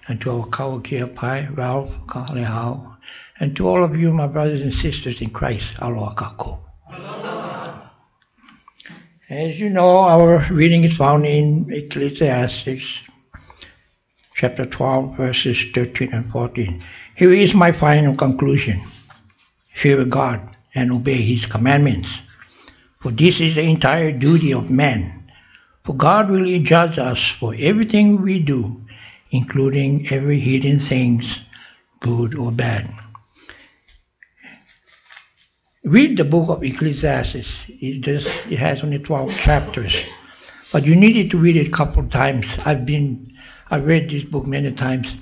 And 0.08 0.20
to 0.22 0.32
our 0.32 0.48
Kawakia 0.48 1.14
Pai, 1.14 1.48
Ralph, 1.54 1.92
Kahalehau, 2.08 2.98
and 3.40 3.56
to 3.56 3.68
all 3.68 3.84
of 3.84 3.96
you, 3.96 4.12
my 4.12 4.28
brothers 4.28 4.62
and 4.62 4.74
sisters 4.74 5.22
in 5.22 5.30
Christ, 5.30 5.76
Aloha 5.80 6.16
Kākou. 6.16 6.69
As 9.30 9.60
you 9.60 9.70
know, 9.70 10.00
our 10.00 10.44
reading 10.50 10.86
is 10.86 10.98
found 10.98 11.24
in 11.24 11.72
Ecclesiastes 11.72 13.02
chapter 14.34 14.66
12, 14.66 15.18
verses 15.18 15.66
13 15.72 16.12
and 16.12 16.32
14. 16.32 16.82
Here 17.16 17.32
is 17.32 17.54
my 17.54 17.72
final 17.72 18.16
conclusion. 18.16 18.82
Fear 19.76 20.06
God 20.06 20.58
and 20.74 20.92
obey 20.92 21.22
His 21.22 21.46
commandments. 21.46 22.10
For 23.04 23.12
this 23.12 23.40
is 23.40 23.54
the 23.54 23.62
entire 23.62 24.12
duty 24.12 24.52
of 24.52 24.72
man. 24.72 25.32
For 25.86 25.94
God 25.96 26.32
will 26.32 26.64
judge 26.64 26.98
us 26.98 27.24
for 27.40 27.54
everything 27.56 28.24
we 28.24 28.40
do, 28.40 28.82
including 29.30 30.12
every 30.12 30.40
hidden 30.40 30.80
things, 30.80 31.38
good 32.00 32.34
or 32.34 32.52
bad. 32.52 32.90
Read 35.84 36.18
the 36.18 36.26
book 36.26 36.50
of 36.50 36.64
Ecclesiastes. 36.64 37.48
It 37.68 38.02
just 38.02 38.28
it 38.50 38.60
has 38.60 38.84
only 38.84 39.00
12 39.00 39.32
chapters. 39.32 39.96
But 40.72 40.86
you 40.86 40.96
needed 40.96 41.32
to 41.32 41.38
read 41.38 41.58
it 41.58 41.68
a 41.68 41.72
couple 41.72 42.04
of 42.04 42.12
times. 42.12 42.46
I've 42.66 42.86
been 42.86 43.32
I've 43.70 43.86
read 43.86 44.10
this 44.10 44.24
book 44.24 44.46
many 44.46 44.72
times. 44.74 45.16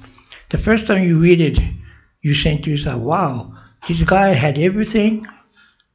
The 0.49 0.57
first 0.57 0.87
time 0.87 1.03
you 1.03 1.19
read 1.19 1.41
it, 1.41 1.59
you 2.21 2.33
think 2.33 2.63
to 2.63 2.71
yourself, 2.71 3.01
wow, 3.01 3.53
this 3.87 4.01
guy 4.03 4.29
had 4.33 4.57
everything, 4.57 5.27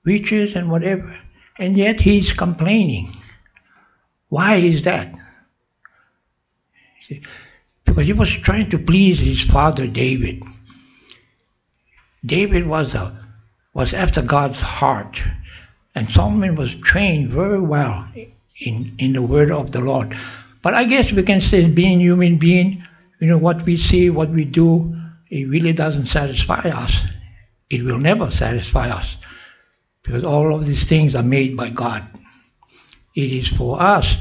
riches 0.05 0.55
and 0.55 0.71
whatever, 0.71 1.19
and 1.59 1.77
yet 1.77 2.01
he's 2.01 2.33
complaining. 2.33 3.11
Why 4.29 4.57
is 4.57 4.83
that? 4.85 5.15
Because 7.85 8.07
he 8.07 8.13
was 8.13 8.31
trying 8.31 8.71
to 8.71 8.79
please 8.79 9.19
his 9.19 9.43
father 9.43 9.87
David. 9.87 10.43
David 12.25 12.67
was 12.67 12.95
a 12.95 13.22
was 13.75 13.95
after 13.95 14.23
God's 14.23 14.57
heart, 14.57 15.21
and 15.95 16.09
Solomon 16.11 16.55
was 16.55 16.75
trained 16.75 17.31
very 17.31 17.61
well 17.61 18.07
in 18.59 18.95
in 18.99 19.13
the 19.13 19.23
word 19.23 19.51
of 19.51 19.73
the 19.73 19.81
Lord. 19.81 20.17
But 20.63 20.75
I 20.75 20.85
guess 20.85 21.13
we 21.13 21.23
can 21.23 21.41
say, 21.41 21.69
being 21.69 22.01
human 22.01 22.39
being, 22.39 22.85
you 23.21 23.27
know, 23.27 23.39
what 23.39 23.65
we 23.65 23.77
see, 23.77 24.11
what 24.11 24.31
we 24.31 24.45
do, 24.45 24.95
it 25.31 25.49
really 25.49 25.73
doesn't 25.73 26.07
satisfy 26.07 26.69
us. 26.69 26.97
It 27.69 27.83
will 27.83 27.99
never 27.99 28.31
satisfy 28.31 28.91
us 28.91 29.17
because 30.03 30.25
all 30.25 30.55
of 30.55 30.67
these 30.67 30.89
things 30.89 31.15
are 31.15 31.23
made 31.23 31.57
by 31.57 31.71
God. 31.71 32.03
It 33.15 33.33
is 33.33 33.49
for 33.49 33.81
us 33.81 34.15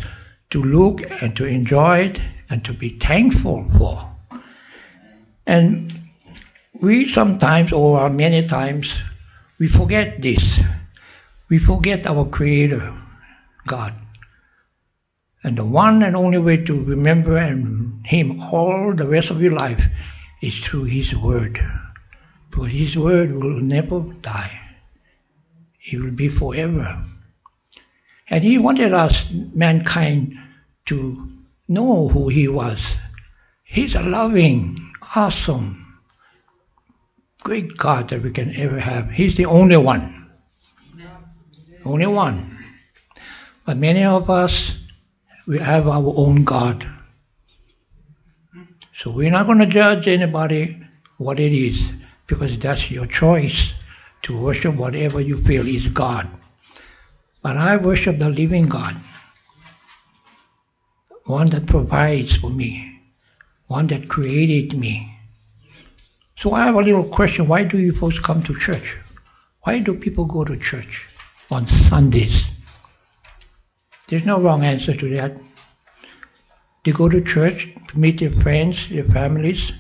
to 0.51 0.63
look 0.63 1.01
and 1.21 1.35
to 1.35 1.45
enjoy 1.45 1.99
it 1.99 2.21
and 2.49 2.63
to 2.65 2.73
be 2.73 2.97
thankful 2.97 3.69
for. 3.77 4.09
And 5.45 5.93
we 6.81 7.07
sometimes, 7.07 7.71
or 7.73 8.09
many 8.09 8.47
times, 8.47 8.93
we 9.61 9.67
forget 9.67 10.19
this. 10.19 10.59
We 11.47 11.59
forget 11.59 12.07
our 12.07 12.25
Creator, 12.25 12.97
God. 13.67 13.93
And 15.43 15.55
the 15.55 15.63
one 15.63 16.01
and 16.01 16.15
only 16.15 16.39
way 16.39 16.65
to 16.65 16.83
remember 16.83 17.39
Him 17.39 18.41
all 18.41 18.95
the 18.95 19.05
rest 19.05 19.29
of 19.29 19.39
your 19.39 19.53
life 19.53 19.83
is 20.41 20.57
through 20.57 20.85
His 20.85 21.13
Word. 21.13 21.61
Because 22.49 22.71
His 22.71 22.97
Word 22.97 23.33
will 23.33 23.61
never 23.61 23.99
die. 23.99 24.59
It 25.85 26.01
will 26.01 26.09
be 26.09 26.29
forever. 26.29 27.03
And 28.31 28.43
He 28.43 28.57
wanted 28.57 28.93
us, 28.93 29.27
mankind, 29.53 30.39
to 30.87 31.29
know 31.67 32.07
who 32.07 32.29
He 32.29 32.47
was. 32.47 32.81
He's 33.63 33.93
a 33.93 34.01
loving, 34.01 34.91
awesome, 35.15 35.80
great 37.41 37.77
God 37.77 38.09
that 38.09 38.23
we 38.23 38.31
can 38.31 38.55
ever 38.55 38.79
have. 38.79 39.09
He's 39.09 39.35
the 39.35 39.45
only 39.45 39.77
one. 39.77 40.29
Only 41.83 42.07
one. 42.07 42.57
But 43.65 43.77
many 43.77 44.03
of 44.03 44.29
us, 44.29 44.71
we 45.47 45.59
have 45.59 45.87
our 45.87 46.13
own 46.15 46.43
God. 46.43 46.87
So 48.99 49.11
we're 49.11 49.31
not 49.31 49.47
going 49.47 49.59
to 49.59 49.65
judge 49.65 50.07
anybody 50.07 50.77
what 51.17 51.39
it 51.39 51.53
is 51.53 51.79
because 52.27 52.57
that's 52.59 52.91
your 52.91 53.07
choice 53.07 53.73
to 54.23 54.37
worship 54.37 54.75
whatever 54.75 55.19
you 55.19 55.43
feel 55.43 55.67
is 55.67 55.87
God. 55.87 56.27
But 57.41 57.57
I 57.57 57.77
worship 57.77 58.19
the 58.19 58.29
living 58.29 58.69
God, 58.69 58.95
one 61.25 61.49
that 61.49 61.65
provides 61.65 62.37
for 62.37 62.51
me, 62.51 63.01
one 63.67 63.87
that 63.87 64.07
created 64.07 64.77
me. 64.77 65.10
So 66.41 66.53
I 66.53 66.65
have 66.65 66.75
a 66.75 66.81
little 66.81 67.03
question. 67.03 67.47
Why 67.47 67.63
do 67.63 67.77
you 67.77 67.93
folks 67.93 68.17
come 68.19 68.41
to 68.43 68.57
church? 68.57 68.97
Why 69.61 69.77
do 69.77 69.93
people 69.93 70.25
go 70.25 70.43
to 70.43 70.57
church 70.57 71.05
on 71.51 71.67
Sundays? 71.67 72.43
There's 74.07 74.25
no 74.25 74.41
wrong 74.41 74.63
answer 74.63 74.95
to 74.95 75.09
that. 75.09 75.39
They 76.83 76.93
go 76.93 77.09
to 77.09 77.21
church 77.21 77.67
to 77.89 77.99
meet 77.99 78.19
their 78.19 78.31
friends, 78.41 78.87
their 78.89 79.03
families. 79.03 79.71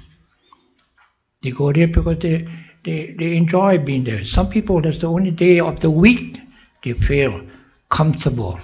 They 1.41 1.49
go 1.49 1.73
there 1.73 1.87
because 1.87 2.19
they, 2.19 2.47
they, 2.85 3.15
they 3.17 3.35
enjoy 3.37 3.79
being 3.79 4.03
there. 4.03 4.23
Some 4.23 4.49
people, 4.49 4.81
that's 4.81 4.99
the 4.99 5.07
only 5.07 5.31
day 5.31 5.59
of 5.59 5.79
the 5.79 5.89
week 5.89 6.39
they 6.83 6.93
feel 6.93 7.41
comfortable. 7.89 8.59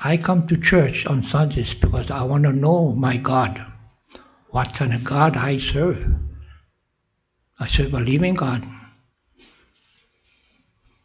I 0.00 0.18
come 0.18 0.46
to 0.48 0.58
church 0.58 1.06
on 1.06 1.24
Sundays 1.24 1.72
because 1.72 2.10
I 2.10 2.24
want 2.24 2.44
to 2.44 2.52
know 2.52 2.92
my 2.92 3.16
God. 3.16 3.73
What 4.54 4.72
kind 4.72 4.94
of 4.94 5.02
God 5.02 5.36
I 5.36 5.58
serve? 5.58 6.14
I 7.58 7.66
serve 7.66 7.92
a 7.92 7.98
living 7.98 8.34
God. 8.34 8.64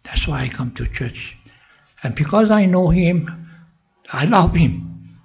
That's 0.03 0.27
why 0.27 0.43
I 0.43 0.49
come 0.49 0.71
to 0.75 0.85
church. 0.85 1.35
And 2.03 2.13
because 2.13 2.51
I 2.51 2.67
know 2.67 2.89
Him, 2.89 3.49
I 4.13 4.25
love 4.25 4.53
Him. 4.53 5.17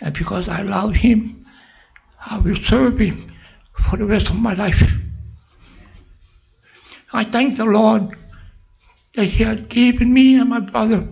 And 0.00 0.12
because 0.12 0.48
I 0.48 0.62
love 0.62 0.94
Him, 0.94 1.46
I 2.26 2.40
will 2.40 2.56
serve 2.56 2.98
Him 2.98 3.32
for 3.88 3.96
the 3.96 4.06
rest 4.06 4.28
of 4.28 4.34
my 4.34 4.54
life. 4.54 4.82
I 7.12 7.22
thank 7.22 7.56
the 7.56 7.66
Lord 7.66 8.16
that 9.14 9.26
He 9.26 9.44
had 9.44 9.68
given 9.68 10.12
me 10.12 10.34
and 10.40 10.50
my 10.50 10.58
brother 10.58 11.08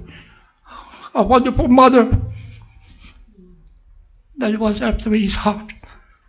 a 1.15 1.23
wonderful 1.23 1.69
mother 1.69 2.21
that 4.39 4.59
was 4.59 4.81
after 4.81 5.11
His 5.11 5.35
heart 5.35 5.73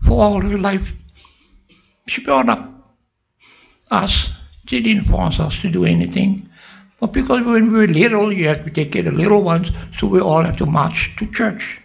for 0.05 0.21
all 0.21 0.41
her 0.41 0.57
life. 0.57 0.87
She 2.07 2.23
brought 2.23 2.49
up 2.49 2.71
us. 3.91 4.29
She 4.67 4.81
didn't 4.81 5.05
force 5.05 5.39
us 5.39 5.57
to 5.61 5.69
do 5.69 5.85
anything. 5.85 6.49
But 6.99 7.13
because 7.13 7.45
when 7.45 7.71
we 7.71 7.79
were 7.79 7.87
little, 7.87 8.33
you 8.33 8.47
have 8.47 8.65
to 8.65 8.71
take 8.71 8.91
care 8.91 9.05
of 9.05 9.05
the 9.05 9.11
little 9.11 9.43
ones, 9.43 9.69
so 9.97 10.07
we 10.07 10.19
all 10.19 10.43
had 10.43 10.57
to 10.57 10.65
march 10.65 11.15
to 11.19 11.31
church. 11.31 11.79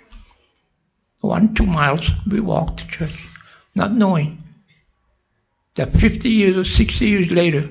One, 1.21 1.55
two 1.55 1.67
miles, 1.67 2.09
we 2.29 2.41
walked 2.41 2.81
to 2.81 2.87
church, 2.89 3.27
not 3.75 3.93
knowing 3.93 4.43
that 5.77 5.93
50 5.93 6.29
years 6.29 6.57
or 6.57 6.65
60 6.65 7.07
years 7.07 7.31
later, 7.31 7.69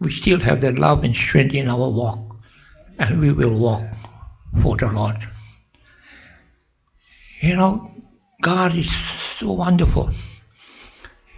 we 0.00 0.12
still 0.12 0.40
have 0.40 0.60
that 0.62 0.78
love 0.78 1.04
and 1.04 1.14
strength 1.14 1.54
in 1.54 1.68
our 1.68 1.88
walk, 1.90 2.36
and 2.98 3.20
we 3.20 3.32
will 3.32 3.56
walk 3.56 3.84
for 4.62 4.76
the 4.76 4.90
Lord. 4.90 5.16
You 7.40 7.56
know, 7.56 7.90
God 8.42 8.76
is 8.76 8.90
so 9.38 9.52
wonderful. 9.52 10.10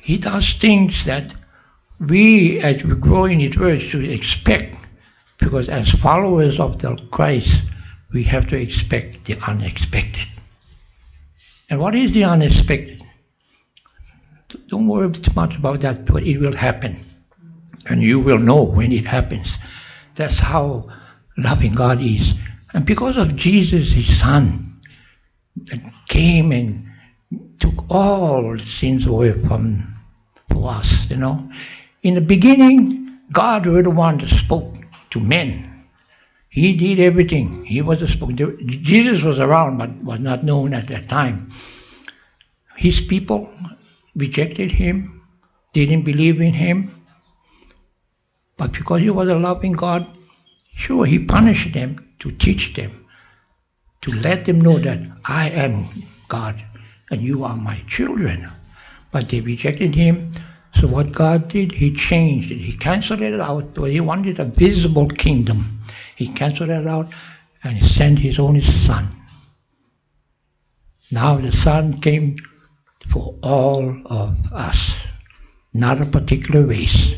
He 0.00 0.16
does 0.16 0.54
things 0.60 1.04
that 1.04 1.34
we, 1.98 2.58
as 2.60 2.82
we 2.82 2.94
grow 2.94 3.26
in 3.26 3.40
His 3.40 3.56
Word, 3.56 3.82
should 3.82 4.08
expect, 4.08 4.76
because 5.38 5.68
as 5.68 5.90
followers 5.90 6.58
of 6.58 6.78
the 6.80 6.96
Christ, 7.10 7.54
we 8.12 8.24
have 8.24 8.48
to 8.48 8.56
expect 8.56 9.26
the 9.26 9.38
unexpected. 9.46 10.26
And 11.68 11.78
what 11.78 11.94
is 11.94 12.12
the 12.12 12.24
unexpected? 12.24 13.02
Don't 14.68 14.88
worry 14.88 15.12
too 15.12 15.32
much 15.36 15.56
about 15.56 15.80
that, 15.80 16.06
but 16.06 16.24
it 16.24 16.38
will 16.38 16.56
happen. 16.56 17.04
And 17.88 18.02
you 18.02 18.20
will 18.20 18.38
know 18.38 18.62
when 18.64 18.92
it 18.92 19.06
happens. 19.06 19.52
That's 20.16 20.38
how 20.38 20.88
loving 21.36 21.74
God 21.74 22.02
is. 22.02 22.32
And 22.72 22.84
because 22.84 23.16
of 23.16 23.36
Jesus, 23.36 23.90
His 23.90 24.18
Son, 24.20 24.69
that 25.66 25.80
came 26.08 26.52
and 26.52 26.86
took 27.58 27.74
all 27.90 28.58
sins 28.58 29.06
away 29.06 29.32
from 29.32 29.94
for 30.50 30.70
us, 30.70 31.06
you 31.08 31.16
know. 31.16 31.48
In 32.02 32.14
the 32.14 32.20
beginning, 32.20 33.18
God 33.32 33.66
was 33.66 33.84
the 33.84 33.90
one 33.90 34.18
that 34.18 34.28
spoke 34.28 34.74
to 35.10 35.20
men. 35.20 35.84
He 36.48 36.76
did 36.76 36.98
everything. 36.98 37.64
He 37.64 37.80
was 37.80 38.00
the 38.00 38.08
spoke. 38.08 38.34
Jesus 38.34 39.22
was 39.22 39.38
around, 39.38 39.78
but 39.78 40.02
was 40.02 40.18
not 40.18 40.44
known 40.44 40.74
at 40.74 40.88
that 40.88 41.08
time. 41.08 41.52
His 42.76 43.00
people 43.02 43.52
rejected 44.16 44.72
him, 44.72 45.22
didn't 45.72 46.02
believe 46.02 46.40
in 46.40 46.52
him. 46.52 46.90
But 48.56 48.72
because 48.72 49.00
he 49.00 49.10
was 49.10 49.28
a 49.28 49.38
loving 49.38 49.72
God, 49.72 50.06
sure, 50.74 51.06
he 51.06 51.18
punished 51.18 51.72
them 51.72 52.14
to 52.18 52.32
teach 52.32 52.74
them, 52.74 52.99
to 54.02 54.10
let 54.10 54.44
them 54.44 54.60
know 54.60 54.78
that 54.78 55.00
I 55.24 55.50
am 55.50 55.88
God 56.28 56.62
and 57.10 57.20
you 57.20 57.44
are 57.44 57.56
my 57.56 57.82
children. 57.88 58.50
But 59.12 59.28
they 59.28 59.40
rejected 59.40 59.94
him. 59.94 60.32
So 60.80 60.86
what 60.86 61.12
God 61.12 61.48
did, 61.48 61.72
he 61.72 61.94
changed 61.94 62.50
it. 62.50 62.58
He 62.58 62.76
canceled 62.76 63.20
it 63.20 63.38
out. 63.38 63.76
He 63.76 64.00
wanted 64.00 64.38
a 64.38 64.44
visible 64.44 65.08
kingdom. 65.08 65.80
He 66.16 66.28
canceled 66.28 66.70
it 66.70 66.86
out 66.86 67.08
and 67.62 67.76
he 67.76 67.88
sent 67.88 68.18
his 68.20 68.38
only 68.38 68.62
son. 68.62 69.16
Now 71.10 71.38
the 71.38 71.52
son 71.52 72.00
came 72.00 72.36
for 73.12 73.36
all 73.42 74.00
of 74.06 74.36
us, 74.52 74.92
not 75.74 76.00
a 76.00 76.06
particular 76.06 76.64
race. 76.64 77.14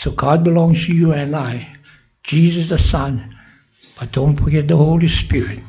So 0.00 0.12
God 0.12 0.44
belongs 0.44 0.86
to 0.86 0.94
you 0.94 1.12
and 1.12 1.34
I. 1.36 1.76
Jesus 2.22 2.68
the 2.68 2.78
Son. 2.78 3.35
But 3.98 4.12
don't 4.12 4.36
forget 4.36 4.68
the 4.68 4.76
Holy 4.76 5.08
Spirit. 5.08 5.60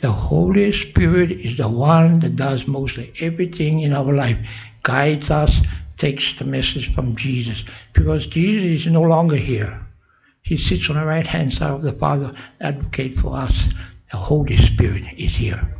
The 0.00 0.12
Holy 0.12 0.72
Spirit 0.72 1.32
is 1.32 1.56
the 1.56 1.68
one 1.68 2.20
that 2.20 2.36
does 2.36 2.66
mostly 2.66 3.12
everything 3.20 3.80
in 3.80 3.92
our 3.92 4.12
life, 4.12 4.38
guides 4.82 5.28
us, 5.28 5.60
takes 5.96 6.38
the 6.38 6.44
message 6.44 6.94
from 6.94 7.16
Jesus. 7.16 7.64
Because 7.92 8.26
Jesus 8.26 8.82
is 8.82 8.92
no 8.92 9.02
longer 9.02 9.36
here. 9.36 9.86
He 10.42 10.56
sits 10.56 10.88
on 10.88 10.96
the 10.96 11.04
right 11.04 11.26
hand 11.26 11.52
side 11.52 11.72
of 11.72 11.82
the 11.82 11.92
Father, 11.92 12.32
advocate 12.60 13.18
for 13.18 13.36
us. 13.36 13.64
The 14.10 14.16
Holy 14.16 14.56
Spirit 14.56 15.04
is 15.18 15.34
here. 15.34 15.74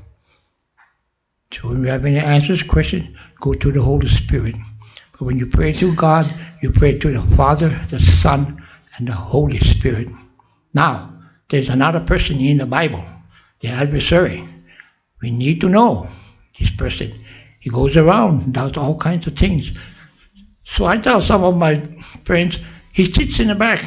So 1.52 1.68
when 1.68 1.84
you 1.84 1.88
have 1.88 2.04
any 2.04 2.18
answers, 2.18 2.62
questions, 2.62 3.16
go 3.40 3.54
to 3.54 3.72
the 3.72 3.80
Holy 3.80 4.08
Spirit. 4.08 4.56
But 5.12 5.22
when 5.22 5.38
you 5.38 5.46
pray 5.46 5.72
to 5.74 5.94
God, 5.96 6.26
you 6.60 6.70
pray 6.70 6.98
to 6.98 7.12
the 7.12 7.36
Father, 7.36 7.70
the 7.88 8.00
Son, 8.00 8.62
and 8.96 9.08
the 9.08 9.12
Holy 9.12 9.58
Spirit. 9.60 10.08
Now, 10.74 11.17
there's 11.50 11.68
another 11.68 12.00
person 12.00 12.40
in 12.40 12.58
the 12.58 12.66
Bible 12.66 13.04
the 13.60 13.68
adversary. 13.68 14.46
We 15.20 15.30
need 15.30 15.60
to 15.62 15.68
know 15.68 16.06
this 16.58 16.70
person. 16.70 17.24
He 17.60 17.70
goes 17.70 17.96
around, 17.96 18.52
does 18.52 18.76
all 18.76 18.96
kinds 18.96 19.26
of 19.26 19.36
things. 19.36 19.72
So 20.64 20.84
I 20.84 20.98
tell 20.98 21.22
some 21.22 21.42
of 21.42 21.56
my 21.56 21.82
friends, 22.24 22.58
he 22.92 23.12
sits 23.12 23.40
in 23.40 23.48
the 23.48 23.54
back 23.54 23.84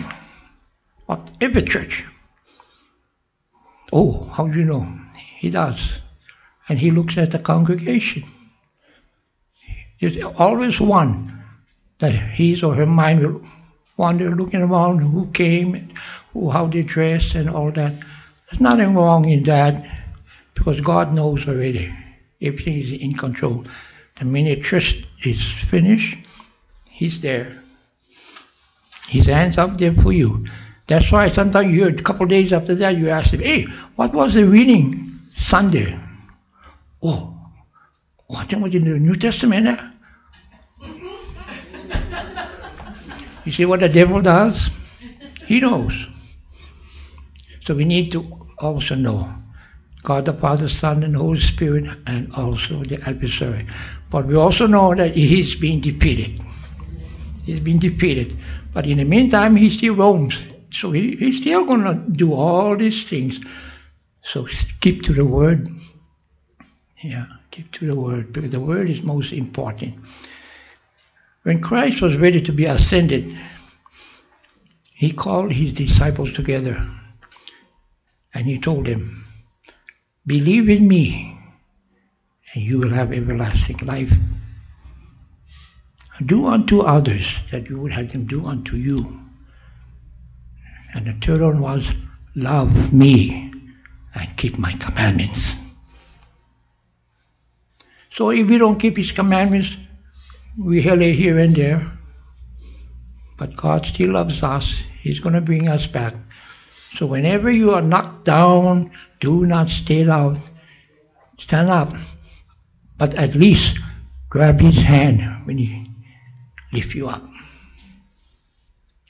of 1.08 1.32
every 1.40 1.64
church. 1.64 2.04
Oh, 3.94 4.24
how 4.24 4.48
do 4.48 4.60
you 4.60 4.66
know? 4.66 4.88
He 5.38 5.50
does. 5.50 5.80
And 6.68 6.80
he 6.80 6.92
looks 6.92 7.18
at 7.18 7.32
the 7.32 7.40
congregation. 7.40 8.24
There's 10.00 10.18
always 10.38 10.80
one 10.80 11.44
that 12.00 12.12
his 12.12 12.64
or 12.64 12.74
her 12.76 12.86
mind 12.86 13.22
will 13.22 13.42
wander 13.98 14.32
looking 14.32 14.62
around 14.62 15.00
who 15.00 15.30
came, 15.32 15.94
how 16.34 16.68
they 16.68 16.84
dress, 16.84 17.36
and 17.36 17.50
all 17.50 17.72
that. 17.72 17.94
There's 18.50 18.62
nothing 18.62 18.96
wrong 18.96 19.30
in 19.30 19.44
that 19.44 19.86
because 20.54 20.82
God 20.82 21.14
knows 21.14 21.48
already. 21.48 21.94
Everything 22.42 22.80
is 22.80 22.92
in 22.92 23.14
control. 23.14 23.66
The 24.18 24.26
minute 24.26 24.64
church 24.64 25.06
is 25.24 25.42
finished, 25.70 26.18
He's 26.90 27.22
there. 27.22 27.58
His 29.08 29.26
hands 29.26 29.58
up 29.58 29.80
there 29.80 29.94
for 29.94 30.14
you. 30.14 30.46
That's 30.88 31.12
why 31.12 31.30
sometimes 31.30 31.74
you, 31.74 31.88
a 31.88 31.94
couple 31.94 32.28
days 32.28 32.54
after 32.54 32.76
that, 32.76 32.96
you 32.96 33.10
ask 33.10 33.34
him, 33.34 33.42
hey, 33.42 33.66
what 33.96 34.14
was 34.14 34.36
the 34.36 34.46
reading 34.46 35.20
Sunday? 35.36 36.00
Oh, 37.02 37.36
what 38.28 38.54
was 38.54 38.76
in 38.76 38.84
the 38.84 39.00
New 39.00 39.16
Testament? 39.16 39.68
Eh? 39.68 39.78
you 43.46 43.52
see 43.52 43.66
what 43.66 43.80
the 43.80 43.90
devil 43.90 44.22
does? 44.22 44.70
He 45.46 45.60
knows. 45.60 45.94
So 47.66 47.76
we 47.76 47.86
need 47.86 48.12
to 48.14 48.48
also 48.60 48.96
know 48.96 49.34
God 50.04 50.26
the 50.26 50.34
Father, 50.34 50.68
Son, 50.68 51.04
and 51.04 51.16
Holy 51.16 51.40
Spirit, 51.40 51.86
and 52.08 52.34
also 52.34 52.84
the 52.84 53.00
adversary. 53.08 53.68
But 54.10 54.26
we 54.26 54.36
also 54.36 54.66
know 54.66 54.96
that 54.96 55.16
he's 55.16 55.56
been 55.56 55.80
defeated. 55.80 56.44
He's 57.44 57.60
been 57.60 57.80
defeated. 57.80 58.38
But 58.74 58.88
in 58.88 58.98
the 58.98 59.04
meantime, 59.04 59.56
he 59.56 59.70
still 59.70 59.96
roams. 59.96 60.38
So 60.72 60.92
he, 60.92 61.16
he's 61.18 61.42
still 61.42 61.66
going 61.66 61.84
to 61.84 61.94
do 62.12 62.34
all 62.34 62.76
these 62.76 63.08
things. 63.08 63.40
So 64.24 64.48
keep 64.80 65.04
to 65.04 65.14
the 65.14 65.26
Word. 65.26 65.70
Yeah, 67.04 67.26
keep 67.52 67.72
to 67.74 67.88
the 67.88 67.96
Word, 67.96 68.34
because 68.34 68.52
the 68.52 68.60
Word 68.60 68.90
is 68.90 69.04
most 69.04 69.34
important. 69.34 69.96
When 71.44 71.62
Christ 71.62 72.02
was 72.02 72.18
ready 72.18 72.42
to 72.42 72.52
be 72.52 72.66
ascended, 72.66 73.36
he 74.94 75.12
called 75.12 75.52
his 75.52 75.74
disciples 75.74 76.32
together 76.34 76.88
and 78.34 78.48
he 78.48 78.60
told 78.60 78.86
them, 78.86 79.26
Believe 80.26 80.70
in 80.70 80.88
me, 80.88 81.38
and 82.54 82.64
you 82.64 82.78
will 82.78 82.90
have 82.90 83.12
everlasting 83.12 83.78
life. 83.78 84.12
Do 86.26 86.46
unto 86.46 86.82
others 86.82 87.28
that 87.52 87.70
you 87.70 87.80
would 87.80 87.92
have 87.92 88.12
them 88.12 88.26
do 88.28 88.46
unto 88.46 88.76
you. 88.76 89.20
And 90.94 91.08
the 91.08 91.26
third 91.26 91.42
one 91.42 91.60
was, 91.60 91.90
Love 92.36 92.94
me 92.94 93.52
and 94.14 94.38
keep 94.38 94.58
my 94.58 94.74
commandments. 94.74 95.40
So 98.14 98.30
if 98.30 98.48
we 98.48 98.58
don't 98.58 98.80
keep 98.80 98.98
his 98.98 99.12
commandments, 99.12 99.70
we 100.58 100.82
it 101.02 101.16
here 101.16 101.40
and 101.40 101.56
there. 101.56 101.92
But 103.38 103.56
God 103.56 103.86
still 103.86 104.12
loves 104.12 104.44
us. 104.44 104.72
He's 105.00 105.20
going 105.20 105.34
to 105.34 105.42
bring 105.42 105.68
us 105.68 105.88
back. 105.88 106.14
So 106.96 107.06
whenever 107.06 107.50
you 107.50 107.72
are 107.74 107.82
knocked 107.82 108.26
down, 108.26 108.92
do 109.20 109.46
not 109.46 109.70
stay 109.70 110.04
down. 110.04 110.42
Stand 111.38 111.70
up. 111.70 111.94
But 112.98 113.16
at 113.16 113.36
least 113.36 113.80
grab 114.30 114.60
his 114.60 114.76
hand 114.76 115.46
when 115.46 115.58
he 115.58 115.86
lifts 116.72 116.96
you 116.96 117.08
up. 117.08 117.24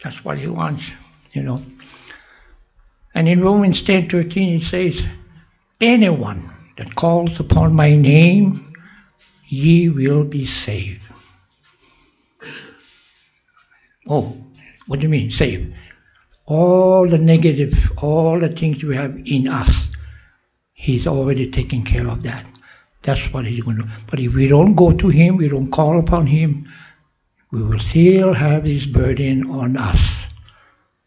That's 0.03 0.23
what 0.23 0.37
he 0.37 0.47
wants, 0.47 0.83
you 1.33 1.43
know. 1.43 1.63
And 3.13 3.27
in 3.27 3.41
Romans 3.41 3.81
10 3.83 4.09
13 4.09 4.61
it 4.61 4.65
says, 4.65 5.01
Anyone 5.79 6.53
that 6.77 6.95
calls 6.95 7.39
upon 7.39 7.73
my 7.73 7.95
name, 7.95 8.73
ye 9.47 9.89
will 9.89 10.23
be 10.23 10.45
saved. 10.47 11.01
Oh, 14.07 14.35
what 14.87 14.99
do 14.99 15.03
you 15.03 15.09
mean, 15.09 15.31
saved? 15.31 15.73
All 16.51 17.07
the 17.07 17.17
negative, 17.17 17.73
all 17.97 18.37
the 18.37 18.49
things 18.49 18.83
we 18.83 18.95
have 18.95 19.15
in 19.25 19.47
us, 19.47 19.71
He's 20.73 21.07
already 21.07 21.49
taken 21.49 21.85
care 21.85 22.07
of 22.09 22.23
that. 22.23 22.45
That's 23.03 23.31
what 23.33 23.45
He's 23.45 23.63
going 23.63 23.77
to 23.77 23.83
do. 23.83 23.89
But 24.09 24.19
if 24.19 24.33
we 24.33 24.47
don't 24.47 24.75
go 24.75 24.91
to 24.91 25.07
Him, 25.07 25.37
we 25.37 25.47
don't 25.47 25.71
call 25.71 25.97
upon 25.97 26.27
Him, 26.27 26.67
we 27.51 27.63
will 27.63 27.79
still 27.79 28.33
have 28.33 28.65
this 28.65 28.85
burden 28.85 29.49
on 29.49 29.77
us. 29.77 30.01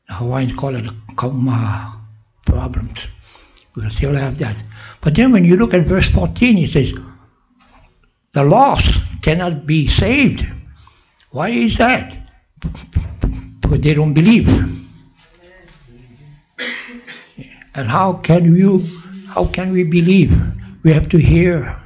The 0.09 0.15
Hawaiians 0.15 0.55
call 0.55 0.77
it 0.77 0.87
kauma 1.15 2.01
problems. 2.47 2.99
We 3.77 3.83
will 3.83 3.91
still 3.91 4.15
have 4.15 4.39
that. 4.39 4.57
But 5.03 5.15
then 5.15 5.31
when 5.33 5.45
you 5.45 5.57
look 5.57 5.75
at 5.75 5.87
verse 5.87 6.09
14, 6.09 6.57
it 6.57 6.71
says, 6.71 6.93
the 8.33 8.45
lost 8.45 8.95
cannot 9.23 9.67
be 9.67 9.89
saved. 9.89 10.47
Why 11.33 11.51
is 11.51 11.77
that? 11.79 12.17
Because 13.61 13.81
they 13.81 13.93
don't 13.93 14.15
believe. 14.15 14.84
And 17.75 17.89
how 17.89 18.15
can 18.15 18.55
you, 18.55 18.81
how 19.29 19.51
can 19.51 19.73
we 19.73 19.85
believe? 19.85 20.33
We 20.85 20.93
have 20.93 21.09
to 21.11 21.19
hear 21.19 21.81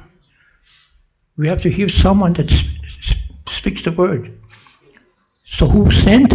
We 1.39 1.47
have 1.47 1.61
to 1.61 1.69
hear 1.71 1.87
someone 1.87 2.33
that 2.33 2.51
speaks 3.47 3.81
the 3.85 3.93
word. 3.93 4.37
So 5.49 5.67
who 5.67 5.89
sent 5.89 6.33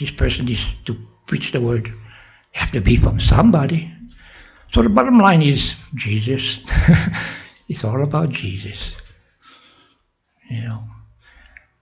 this 0.00 0.10
person 0.10 0.48
is 0.48 0.64
to 0.86 0.96
preach 1.26 1.52
the 1.52 1.60
word? 1.60 1.92
Have 2.52 2.72
to 2.72 2.80
be 2.80 2.96
from 2.96 3.20
somebody. 3.20 3.92
So 4.72 4.82
the 4.82 4.88
bottom 4.88 5.18
line 5.18 5.42
is 5.42 5.74
Jesus. 5.94 6.60
it's 7.68 7.84
all 7.84 8.02
about 8.02 8.30
Jesus. 8.30 8.92
You 10.48 10.62
know. 10.62 10.84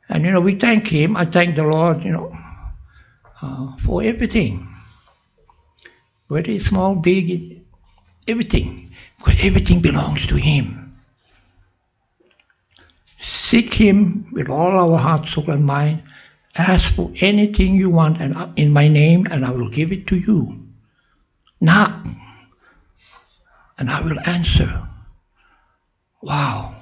And 0.08 0.24
you 0.24 0.32
know, 0.32 0.40
we 0.40 0.56
thank 0.58 0.88
him. 0.88 1.16
I 1.16 1.24
thank 1.24 1.54
the 1.54 1.62
Lord, 1.62 2.02
you 2.02 2.10
know, 2.10 2.36
uh, 3.40 3.76
for 3.84 4.02
everything. 4.02 4.75
It's 6.30 6.66
small, 6.66 6.94
big, 6.96 7.62
everything. 8.26 8.90
Because 9.18 9.36
everything 9.40 9.80
belongs 9.80 10.26
to 10.26 10.36
him. 10.36 10.96
Seek 13.18 13.72
him 13.72 14.28
with 14.32 14.48
all 14.48 14.70
our 14.70 14.98
heart, 14.98 15.28
soul, 15.28 15.50
and 15.50 15.64
mind. 15.64 16.02
Ask 16.54 16.94
for 16.94 17.12
anything 17.20 17.74
you 17.74 17.90
want 17.90 18.20
and 18.20 18.58
in 18.58 18.72
my 18.72 18.88
name, 18.88 19.26
and 19.30 19.44
I 19.44 19.50
will 19.50 19.68
give 19.68 19.92
it 19.92 20.06
to 20.08 20.16
you. 20.16 20.66
Knock, 21.60 22.06
and 23.78 23.90
I 23.90 24.02
will 24.02 24.18
answer. 24.20 24.82
Wow. 26.22 26.74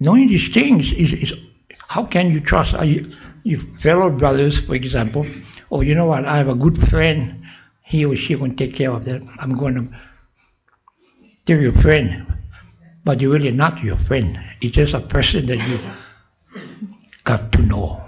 Knowing 0.00 0.28
these 0.28 0.52
things 0.52 0.92
is, 0.92 1.12
is 1.12 1.32
how 1.86 2.04
can 2.04 2.30
you 2.30 2.40
trust 2.40 2.74
uh, 2.74 2.82
you, 2.82 3.12
your 3.42 3.60
fellow 3.82 4.10
brothers, 4.10 4.60
for 4.60 4.74
example? 4.74 5.26
Oh, 5.70 5.80
you 5.80 5.94
know 5.94 6.06
what? 6.06 6.24
I 6.24 6.38
have 6.38 6.48
a 6.48 6.54
good 6.54 6.78
friend. 6.88 7.37
He 7.88 8.04
or 8.04 8.16
she 8.16 8.36
can 8.36 8.54
take 8.54 8.74
care 8.74 8.90
of 8.92 9.06
that. 9.06 9.24
I'm 9.38 9.56
going 9.56 9.74
to. 9.74 9.88
They're 11.46 11.62
your 11.62 11.72
friend, 11.72 12.26
but 13.02 13.22
you're 13.22 13.32
really 13.32 13.50
not 13.50 13.82
your 13.82 13.96
friend. 13.96 14.38
It's 14.60 14.76
just 14.76 14.92
a 14.92 15.00
person 15.00 15.46
that 15.46 15.56
you 15.56 15.80
got 17.24 17.50
to 17.52 17.62
know. 17.62 18.02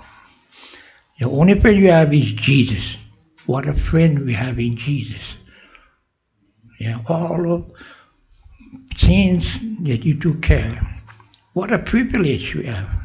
The 1.18 1.30
only 1.30 1.58
friend 1.58 1.78
you 1.78 1.90
have 1.90 2.12
is 2.12 2.34
Jesus. 2.34 2.98
What 3.46 3.66
a 3.66 3.72
friend 3.72 4.26
we 4.26 4.34
have 4.34 4.58
in 4.58 4.76
Jesus. 4.76 5.36
Yeah, 6.78 7.00
all 7.06 7.50
of 7.50 7.72
sins 8.98 9.46
that 9.84 10.04
you 10.04 10.20
took 10.20 10.42
care. 10.42 10.78
What 11.54 11.72
a 11.72 11.78
privilege 11.78 12.54
you 12.54 12.64
have 12.64 13.00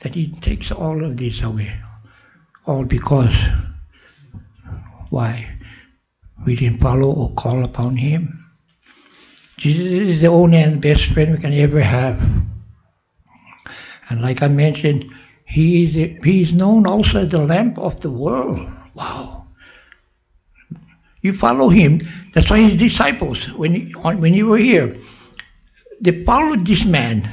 that 0.00 0.14
He 0.14 0.32
takes 0.32 0.72
all 0.72 1.04
of 1.04 1.18
this 1.18 1.42
away. 1.42 1.78
All 2.64 2.86
because 2.86 3.36
why? 5.10 5.59
We 6.50 6.56
didn't 6.56 6.80
follow 6.80 7.12
or 7.12 7.32
call 7.34 7.62
upon 7.62 7.94
Him. 7.94 8.44
Jesus 9.56 10.08
is 10.16 10.20
the 10.20 10.26
only 10.26 10.58
and 10.58 10.82
best 10.82 11.04
friend 11.12 11.30
we 11.30 11.38
can 11.38 11.52
ever 11.52 11.80
have. 11.80 12.20
And 14.08 14.20
like 14.20 14.42
I 14.42 14.48
mentioned, 14.48 15.04
He 15.44 15.84
is, 15.84 16.24
he 16.24 16.42
is 16.42 16.52
known 16.52 16.88
also 16.88 17.20
as 17.20 17.28
the 17.28 17.38
lamp 17.38 17.78
of 17.78 18.00
the 18.00 18.10
world. 18.10 18.68
Wow. 18.94 19.46
You 21.22 21.38
follow 21.38 21.68
Him. 21.68 22.00
That's 22.34 22.50
why 22.50 22.58
His 22.58 22.76
disciples, 22.80 23.48
when 23.52 23.72
he, 23.72 23.92
when 23.92 24.34
He 24.34 24.42
were 24.42 24.58
here, 24.58 24.96
they 26.00 26.24
followed 26.24 26.66
this 26.66 26.84
man. 26.84 27.30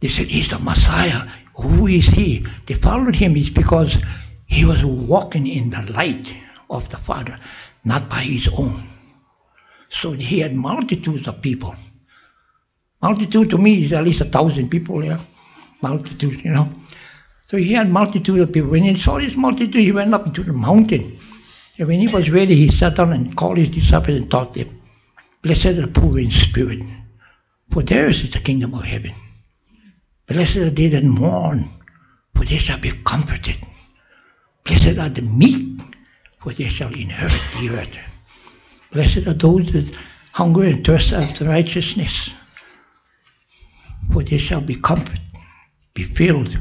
They 0.00 0.08
said, 0.08 0.28
He's 0.28 0.48
the 0.48 0.58
Messiah. 0.58 1.28
Who 1.56 1.88
is 1.88 2.06
He? 2.06 2.46
They 2.64 2.76
followed 2.76 3.16
Him 3.16 3.36
is 3.36 3.50
because 3.50 3.98
He 4.46 4.64
was 4.64 4.82
walking 4.82 5.46
in 5.46 5.68
the 5.68 5.82
light 5.92 6.32
of 6.70 6.88
the 6.88 6.96
Father, 6.96 7.38
not 7.84 8.08
by 8.08 8.22
His 8.22 8.48
own. 8.48 8.82
So 9.90 10.12
He 10.12 10.40
had 10.40 10.54
multitudes 10.54 11.28
of 11.28 11.40
people. 11.42 11.74
Multitude 13.02 13.50
to 13.50 13.58
me 13.58 13.84
is 13.84 13.92
at 13.92 14.02
least 14.02 14.22
a 14.22 14.24
thousand 14.24 14.70
people 14.70 15.04
yeah. 15.04 15.20
Multitude, 15.82 16.42
you 16.42 16.50
know. 16.50 16.70
So 17.48 17.58
he 17.58 17.74
had 17.74 17.90
multitude 17.90 18.40
of 18.40 18.50
people. 18.50 18.70
When 18.70 18.84
he 18.84 18.98
saw 18.98 19.18
this 19.18 19.36
multitude, 19.36 19.74
he 19.74 19.92
went 19.92 20.14
up 20.14 20.26
into 20.26 20.42
the 20.42 20.54
mountain. 20.54 21.18
And 21.78 21.88
when 21.88 22.00
he 22.00 22.08
was 22.08 22.30
ready, 22.30 22.56
he 22.56 22.70
sat 22.70 22.96
down 22.96 23.12
and 23.12 23.36
called 23.36 23.58
his 23.58 23.68
disciples 23.70 24.16
and 24.16 24.30
taught 24.30 24.54
them, 24.54 24.80
Blessed 25.42 25.66
are 25.66 25.82
the 25.82 25.88
poor 25.88 26.18
in 26.18 26.30
spirit, 26.30 26.82
for 27.70 27.82
theirs 27.82 28.22
is 28.22 28.32
the 28.32 28.40
kingdom 28.40 28.72
of 28.72 28.84
heaven. 28.84 29.12
Blessed 30.26 30.56
are 30.56 30.70
they 30.70 30.88
that 30.88 31.04
mourn, 31.04 31.68
for 32.34 32.46
they 32.46 32.56
shall 32.56 32.80
be 32.80 32.92
comforted. 33.04 33.58
Blessed 34.64 34.98
are 34.98 35.10
the 35.10 35.20
meek, 35.20 35.80
for 36.44 36.52
they 36.52 36.68
shall 36.68 36.92
inherit 36.92 37.40
the 37.58 37.70
earth. 37.70 37.96
Blessed 38.92 39.26
are 39.26 39.32
those 39.32 39.72
that 39.72 39.90
hunger 40.32 40.64
and 40.64 40.86
thirst 40.86 41.12
after 41.12 41.46
righteousness, 41.46 42.28
for 44.12 44.22
they 44.22 44.36
shall 44.36 44.60
be 44.60 44.76
comforted, 44.76 45.22
be 45.94 46.04
filled. 46.04 46.54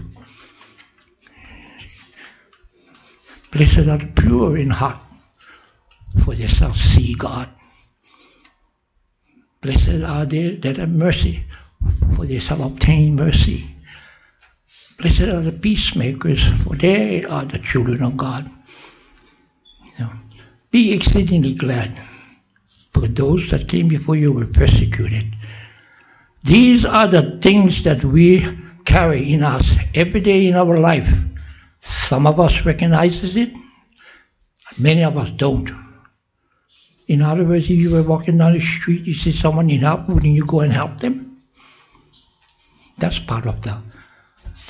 Blessed 3.51 3.89
are 3.89 3.97
the 3.97 4.11
pure 4.15 4.57
in 4.57 4.69
heart, 4.69 5.05
for 6.23 6.33
they 6.33 6.47
shall 6.47 6.73
see 6.73 7.13
God. 7.13 7.49
Blessed 9.61 10.01
are 10.07 10.25
they 10.25 10.55
that 10.55 10.77
have 10.77 10.89
mercy, 10.89 11.43
for 12.15 12.25
they 12.25 12.39
shall 12.39 12.63
obtain 12.63 13.17
mercy. 13.17 13.65
Blessed 14.97 15.21
are 15.21 15.41
the 15.41 15.51
peacemakers, 15.51 16.41
for 16.63 16.77
they 16.77 17.25
are 17.25 17.45
the 17.45 17.59
children 17.59 18.01
of 18.01 18.15
God. 18.15 18.49
Be 20.73 20.91
exceedingly 20.91 21.53
glad, 21.53 21.95
for 22.95 23.07
those 23.07 23.47
that 23.51 23.69
came 23.69 23.87
before 23.87 24.15
you 24.15 24.31
were 24.31 24.47
persecuted. 24.47 25.23
These 26.43 26.83
are 26.83 27.07
the 27.07 27.37
things 27.43 27.83
that 27.83 28.03
we 28.03 28.57
carry 28.83 29.33
in 29.33 29.43
us 29.43 29.69
every 29.93 30.21
day 30.21 30.47
in 30.47 30.55
our 30.55 30.77
life. 30.77 31.07
Some 32.09 32.25
of 32.25 32.39
us 32.39 32.65
recognizes 32.65 33.35
it, 33.35 33.55
many 34.79 35.03
of 35.03 35.15
us 35.15 35.29
don't. 35.37 35.69
In 37.07 37.21
other 37.21 37.45
words, 37.45 37.65
if 37.65 37.77
you 37.77 37.91
were 37.91 38.01
walking 38.01 38.39
down 38.39 38.53
the 38.53 38.65
street, 38.65 39.05
you 39.05 39.13
see 39.13 39.31
someone 39.31 39.69
in 39.69 39.81
help, 39.81 40.09
wouldn't 40.09 40.33
you 40.33 40.43
go 40.43 40.61
and 40.61 40.73
help 40.73 40.99
them? 40.99 41.43
That's 42.97 43.19
part 43.19 43.45
of 43.45 43.61
the, 43.61 43.79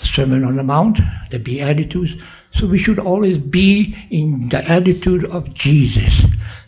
the 0.02 0.06
Sermon 0.06 0.44
on 0.44 0.58
the 0.58 0.64
Mount, 0.64 1.00
the 1.32 1.40
Beatitudes. 1.40 2.12
So 2.54 2.68
we 2.68 2.78
should 2.78 3.00
always 3.00 3.38
be 3.38 3.96
in 4.10 4.50
the 4.50 4.64
attitude 4.64 5.26
of 5.26 5.54
Jesus, 5.54 6.22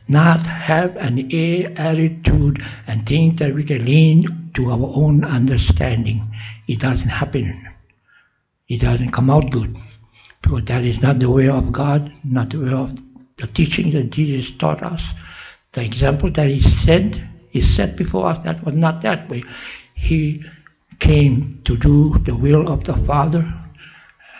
not 0.08 0.46
have 0.46 0.96
an 0.98 1.32
A 1.32 1.66
attitude 1.66 2.62
and 2.88 3.06
think 3.06 3.40
that 3.40 3.54
we 3.54 3.64
can 3.64 3.86
lean 3.86 4.52
to 4.56 4.72
our 4.72 4.92
own 4.96 5.24
understanding. 5.24 6.26
It 6.68 6.80
doesn't 6.80 7.10
happen. 7.10 7.68
It 8.68 8.82
doesn't 8.82 9.12
come 9.12 9.30
out 9.30 9.52
good. 9.52 9.76
Because 10.42 10.66
that 10.66 10.84
is 10.84 11.02
not 11.02 11.20
the 11.20 11.30
way 11.30 11.50
of 11.50 11.72
God, 11.72 12.12
not 12.24 12.50
the 12.50 12.60
way 12.60 12.72
of 12.72 12.98
the 13.38 13.48
teaching 13.48 13.92
that 13.94 14.12
Jesus 14.12 14.52
taught 14.58 14.82
us. 14.82 15.02
The 15.74 15.84
example 15.84 16.32
that 16.32 16.48
he 16.48 16.62
said, 16.62 17.30
he 17.50 17.62
set 17.62 17.96
before 17.96 18.28
us, 18.28 18.44
that 18.44 18.64
was 18.64 18.76
not 18.76 19.02
that 19.02 19.30
way. 19.30 19.44
He 19.94 20.44
came 21.00 21.62
to 21.66 21.78
do 21.78 22.18
the 22.20 22.36
will 22.36 22.68
of 22.68 22.86
the 22.86 22.96
Father, 23.06 23.54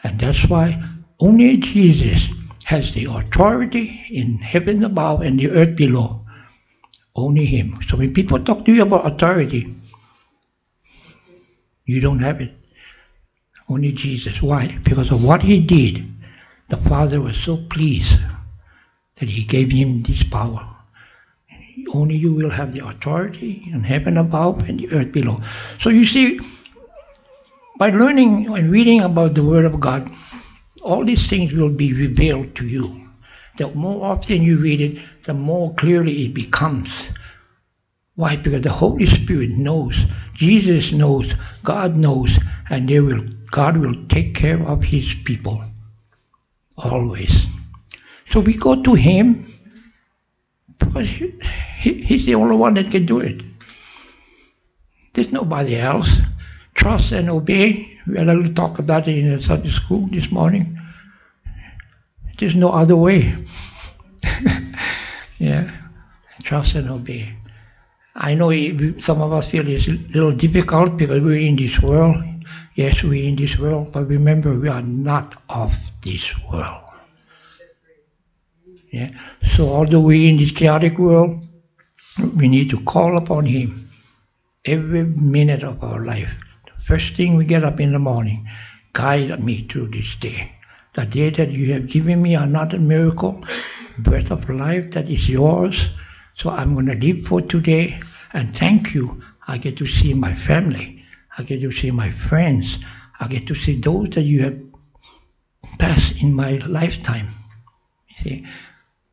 and 0.04 0.20
that's 0.20 0.48
why 0.48 0.82
only 1.20 1.58
Jesus 1.58 2.28
has 2.66 2.94
the 2.94 3.06
authority 3.06 4.06
in 4.10 4.38
heaven 4.40 4.84
above 4.84 5.22
and 5.22 5.40
the 5.40 5.50
earth 5.52 5.76
below. 5.76 6.26
Only 7.16 7.46
Him. 7.46 7.80
So 7.88 7.98
when 7.98 8.14
people 8.14 8.44
talk 8.44 8.66
to 8.66 8.74
you 8.74 8.82
about 8.82 9.06
authority, 9.06 9.74
you 11.86 12.02
don't 12.02 12.20
have 12.20 12.42
it. 12.42 12.52
Only 13.70 13.94
Jesus. 13.94 14.42
Why? 14.42 14.78
Because 14.84 15.12
of 15.12 15.24
what 15.24 15.42
He 15.42 15.62
did. 15.62 16.06
The 16.70 16.78
Father 16.78 17.22
was 17.22 17.38
so 17.38 17.58
pleased 17.70 18.18
that 19.20 19.30
He 19.30 19.46
gave 19.46 19.72
Him 19.72 20.04
this 20.04 20.24
power. 20.24 20.68
Only 21.94 22.16
you 22.16 22.34
will 22.34 22.50
have 22.50 22.74
the 22.74 22.86
authority 22.86 23.70
in 23.72 23.84
heaven 23.84 24.18
above 24.18 24.68
and 24.68 24.80
the 24.80 24.92
earth 24.92 25.12
below. 25.12 25.42
So 25.80 25.90
you 25.90 26.06
see, 26.06 26.40
by 27.78 27.92
learning 27.92 28.48
and 28.48 28.72
reading 28.72 29.02
about 29.02 29.36
the 29.36 29.44
Word 29.44 29.66
of 29.66 29.80
God, 29.80 30.10
all 30.86 31.04
these 31.04 31.28
things 31.28 31.52
will 31.52 31.72
be 31.72 31.94
revealed 31.94 32.56
to 32.56 32.68
you. 32.68 33.10
The 33.58 33.70
more 33.70 34.06
often 34.06 34.44
you 34.44 34.58
read 34.60 34.80
it, 34.80 35.04
the 35.26 35.34
more 35.34 35.74
clearly 35.74 36.26
it 36.26 36.34
becomes. 36.36 36.90
Why? 38.14 38.36
Because 38.36 38.62
the 38.62 38.72
Holy 38.72 39.08
Spirit 39.08 39.50
knows, 39.50 39.98
Jesus 40.36 40.92
knows, 40.92 41.34
God 41.64 41.96
knows, 41.96 42.38
and 42.70 42.88
they 42.88 43.00
will, 43.00 43.24
God 43.50 43.78
will 43.78 43.96
take 44.08 44.36
care 44.36 44.62
of 44.62 44.84
His 44.84 45.12
people. 45.26 45.64
Always. 46.78 47.34
So 48.30 48.40
we 48.40 48.56
go 48.56 48.84
to 48.84 48.94
Him 48.94 49.46
because 50.78 51.10
he, 51.10 51.34
he, 51.80 52.04
He's 52.04 52.26
the 52.28 52.36
only 52.36 52.58
one 52.58 52.76
that 52.76 52.92
can 52.92 53.08
do 53.08 53.20
it. 53.20 53.42
There's 55.14 55.32
nobody 55.32 55.78
else. 55.78 56.10
Trust 56.76 57.12
and 57.12 57.30
obey. 57.30 57.95
We 58.08 58.18
had 58.18 58.30
a 58.30 58.34
little 58.34 58.54
talk 58.54 58.80
about 58.80 59.08
it 59.08 59.18
in 59.18 59.36
the 59.36 59.42
Sunday 59.42 59.72
school 59.72 60.08
this 60.08 60.32
morning. 60.32 60.78
There's 62.38 62.56
no 62.56 62.70
other 62.70 62.96
way. 62.96 63.34
yeah. 65.40 65.72
Trust 66.44 66.76
and 66.76 66.90
obey. 66.90 67.36
I 68.16 68.36
know 68.36 68.52
some 69.00 69.22
of 69.22 69.34
us 69.34 69.48
feel 69.48 69.68
it's 69.68 69.88
a 69.88 69.92
little 69.92 70.32
difficult 70.32 70.98
because 70.98 71.24
we're 71.24 71.46
in 71.48 71.56
this 71.56 71.80
world. 71.82 72.24
Yes, 72.76 73.04
we're 73.04 73.28
in 73.28 73.36
this 73.36 73.58
world, 73.58 73.92
but 73.92 74.08
remember, 74.08 74.54
we 74.54 74.70
are 74.70 74.82
not 74.82 75.42
of 75.50 75.74
this 76.02 76.24
world. 76.52 76.84
Yeah. 78.92 79.12
So 79.56 79.68
although 79.68 80.02
we're 80.02 80.30
in 80.30 80.38
this 80.38 80.52
chaotic 80.52 80.98
world, 80.98 81.46
we 82.36 82.48
need 82.48 82.70
to 82.70 82.80
call 82.82 83.18
upon 83.18 83.46
Him 83.46 83.90
every 84.64 85.04
minute 85.04 85.64
of 85.64 85.84
our 85.84 86.04
life. 86.06 86.32
First 86.86 87.16
thing 87.16 87.36
we 87.36 87.46
get 87.46 87.64
up 87.64 87.80
in 87.80 87.94
the 87.94 88.00
morning, 88.00 88.48
guide 88.94 89.44
me 89.44 89.68
through 89.68 89.88
this 89.88 90.16
day. 90.20 90.56
The 90.94 91.08
day 91.08 91.32
that 91.32 91.50
you 91.50 91.74
have 91.74 91.88
given 91.88 92.22
me 92.22 92.36
another 92.36 92.78
miracle, 92.78 93.44
breath 93.98 94.30
of 94.30 94.48
life 94.52 94.92
that 94.92 95.10
is 95.10 95.28
yours. 95.28 95.90
So 96.36 96.52
I'm 96.52 96.76
going 96.76 96.86
to 96.86 96.96
live 96.96 97.26
for 97.26 97.42
today 97.42 98.00
and 98.34 98.56
thank 98.56 98.94
you. 98.94 99.24
I 99.48 99.58
get 99.58 99.78
to 99.78 99.88
see 99.88 100.14
my 100.14 100.36
family. 100.36 101.04
I 101.36 101.42
get 101.42 101.62
to 101.62 101.72
see 101.72 101.90
my 101.90 102.12
friends. 102.12 102.78
I 103.20 103.30
get 103.30 103.48
to 103.48 103.56
see 103.56 103.82
those 103.82 104.12
that 104.12 104.22
you 104.22 104.44
have 104.44 104.60
passed 105.80 106.22
in 106.22 106.36
my 106.36 106.58
lifetime. 106.68 107.30
You 108.10 108.16
see, 108.24 108.48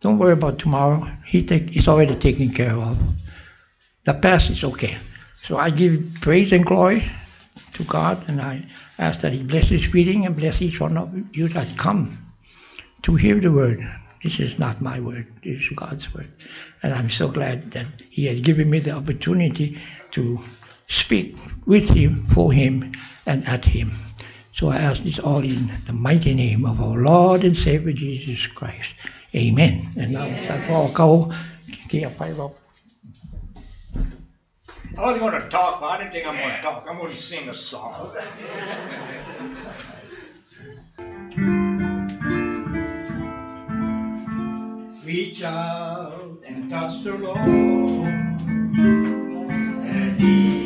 don't 0.00 0.18
worry 0.18 0.34
about 0.34 0.58
tomorrow. 0.58 1.10
He 1.24 1.42
take, 1.42 1.74
it's 1.74 1.88
already 1.88 2.16
taken 2.16 2.52
care 2.52 2.74
of. 2.74 2.98
The 4.04 4.12
past 4.12 4.50
is 4.50 4.62
okay. 4.62 4.98
So 5.46 5.56
I 5.56 5.70
give 5.70 6.18
praise 6.20 6.52
and 6.52 6.66
glory 6.66 7.10
to 7.74 7.84
God, 7.84 8.24
and 8.28 8.40
I 8.40 8.66
ask 8.98 9.20
that 9.20 9.32
He 9.32 9.42
bless 9.42 9.68
this 9.68 9.92
reading 9.92 10.26
and 10.26 10.36
bless 10.36 10.60
each 10.60 10.80
one 10.80 10.96
of 10.96 11.12
you 11.32 11.48
that 11.48 11.76
come 11.78 12.18
to 13.02 13.16
hear 13.16 13.40
the 13.40 13.52
word. 13.52 13.80
This 14.22 14.38
is 14.38 14.58
not 14.58 14.80
my 14.80 15.00
word, 15.00 15.26
this 15.42 15.60
is 15.60 15.68
God's 15.74 16.12
word. 16.14 16.30
And 16.82 16.94
I'm 16.94 17.10
so 17.10 17.28
glad 17.28 17.72
that 17.72 17.86
He 18.10 18.26
has 18.26 18.40
given 18.40 18.70
me 18.70 18.78
the 18.78 18.92
opportunity 18.92 19.80
to 20.12 20.38
speak 20.88 21.36
with 21.66 21.88
Him, 21.88 22.26
for 22.34 22.52
Him, 22.52 22.92
and 23.26 23.46
at 23.46 23.64
Him. 23.64 23.92
So 24.54 24.68
I 24.68 24.76
ask 24.76 25.02
this 25.02 25.18
all 25.18 25.42
in 25.42 25.72
the 25.86 25.92
mighty 25.92 26.34
name 26.34 26.66
of 26.66 26.80
our 26.80 26.98
Lord 26.98 27.42
and 27.42 27.56
Savior 27.56 27.92
Jesus 27.92 28.46
Christ. 28.46 28.90
Amen. 29.34 29.92
And 29.96 30.12
now, 30.12 30.26
yeah. 30.26 30.62
I 30.64 30.92
go, 30.92 31.32
give 31.88 32.12
a 32.20 32.61
I 34.96 35.00
wasn't 35.00 35.20
going 35.20 35.42
to 35.42 35.48
talk, 35.48 35.80
but 35.80 35.86
I 35.86 35.98
didn't 35.98 36.12
think 36.12 36.26
I'm 36.26 36.36
going 36.36 36.54
to 36.54 36.60
talk. 36.60 36.84
I'm 36.86 36.98
going 36.98 37.12
to 37.12 37.18
sing 37.18 37.48
a 37.48 37.54
song. 37.54 38.14
Reach 45.04 45.42
out 45.42 46.38
and 46.46 46.68
touch 46.68 47.02
the 47.04 47.14
Lord 47.14 47.38
as 49.86 50.18
He 50.18 50.61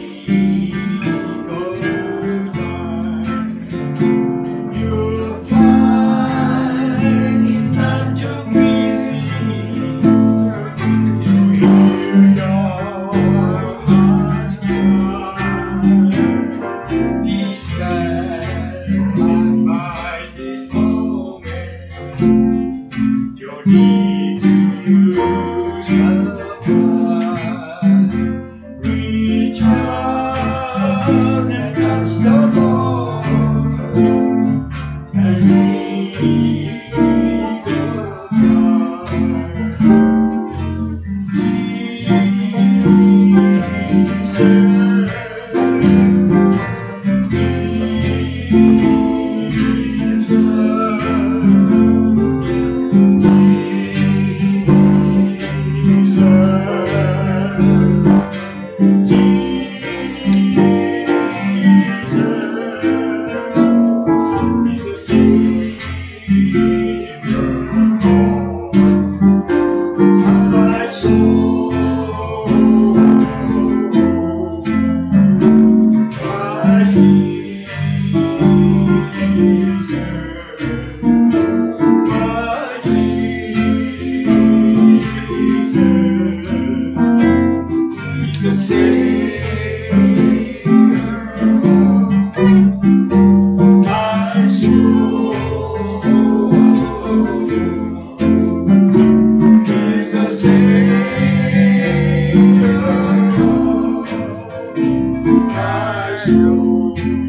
my 106.28 107.25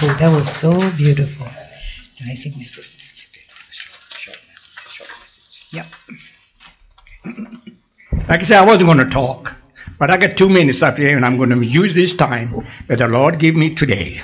That 0.00 0.34
was 0.34 0.50
so 0.50 0.72
beautiful. 0.96 1.46
Can 2.16 2.30
I 2.30 2.34
this? 2.34 2.78
Yep. 5.70 5.86
Like 8.28 8.40
I 8.40 8.42
said, 8.44 8.58
I 8.58 8.64
wasn't 8.64 8.86
going 8.86 8.98
to 8.98 9.10
talk, 9.10 9.54
but 9.98 10.10
I 10.10 10.16
got 10.16 10.38
two 10.38 10.48
minutes 10.48 10.82
up 10.82 10.96
here, 10.96 11.16
and 11.16 11.26
I'm 11.26 11.36
going 11.36 11.50
to 11.50 11.62
use 11.62 11.94
this 11.94 12.14
time 12.14 12.66
that 12.86 12.98
the 12.98 13.08
Lord 13.08 13.38
gave 13.38 13.56
me 13.56 13.74
today. 13.74 14.22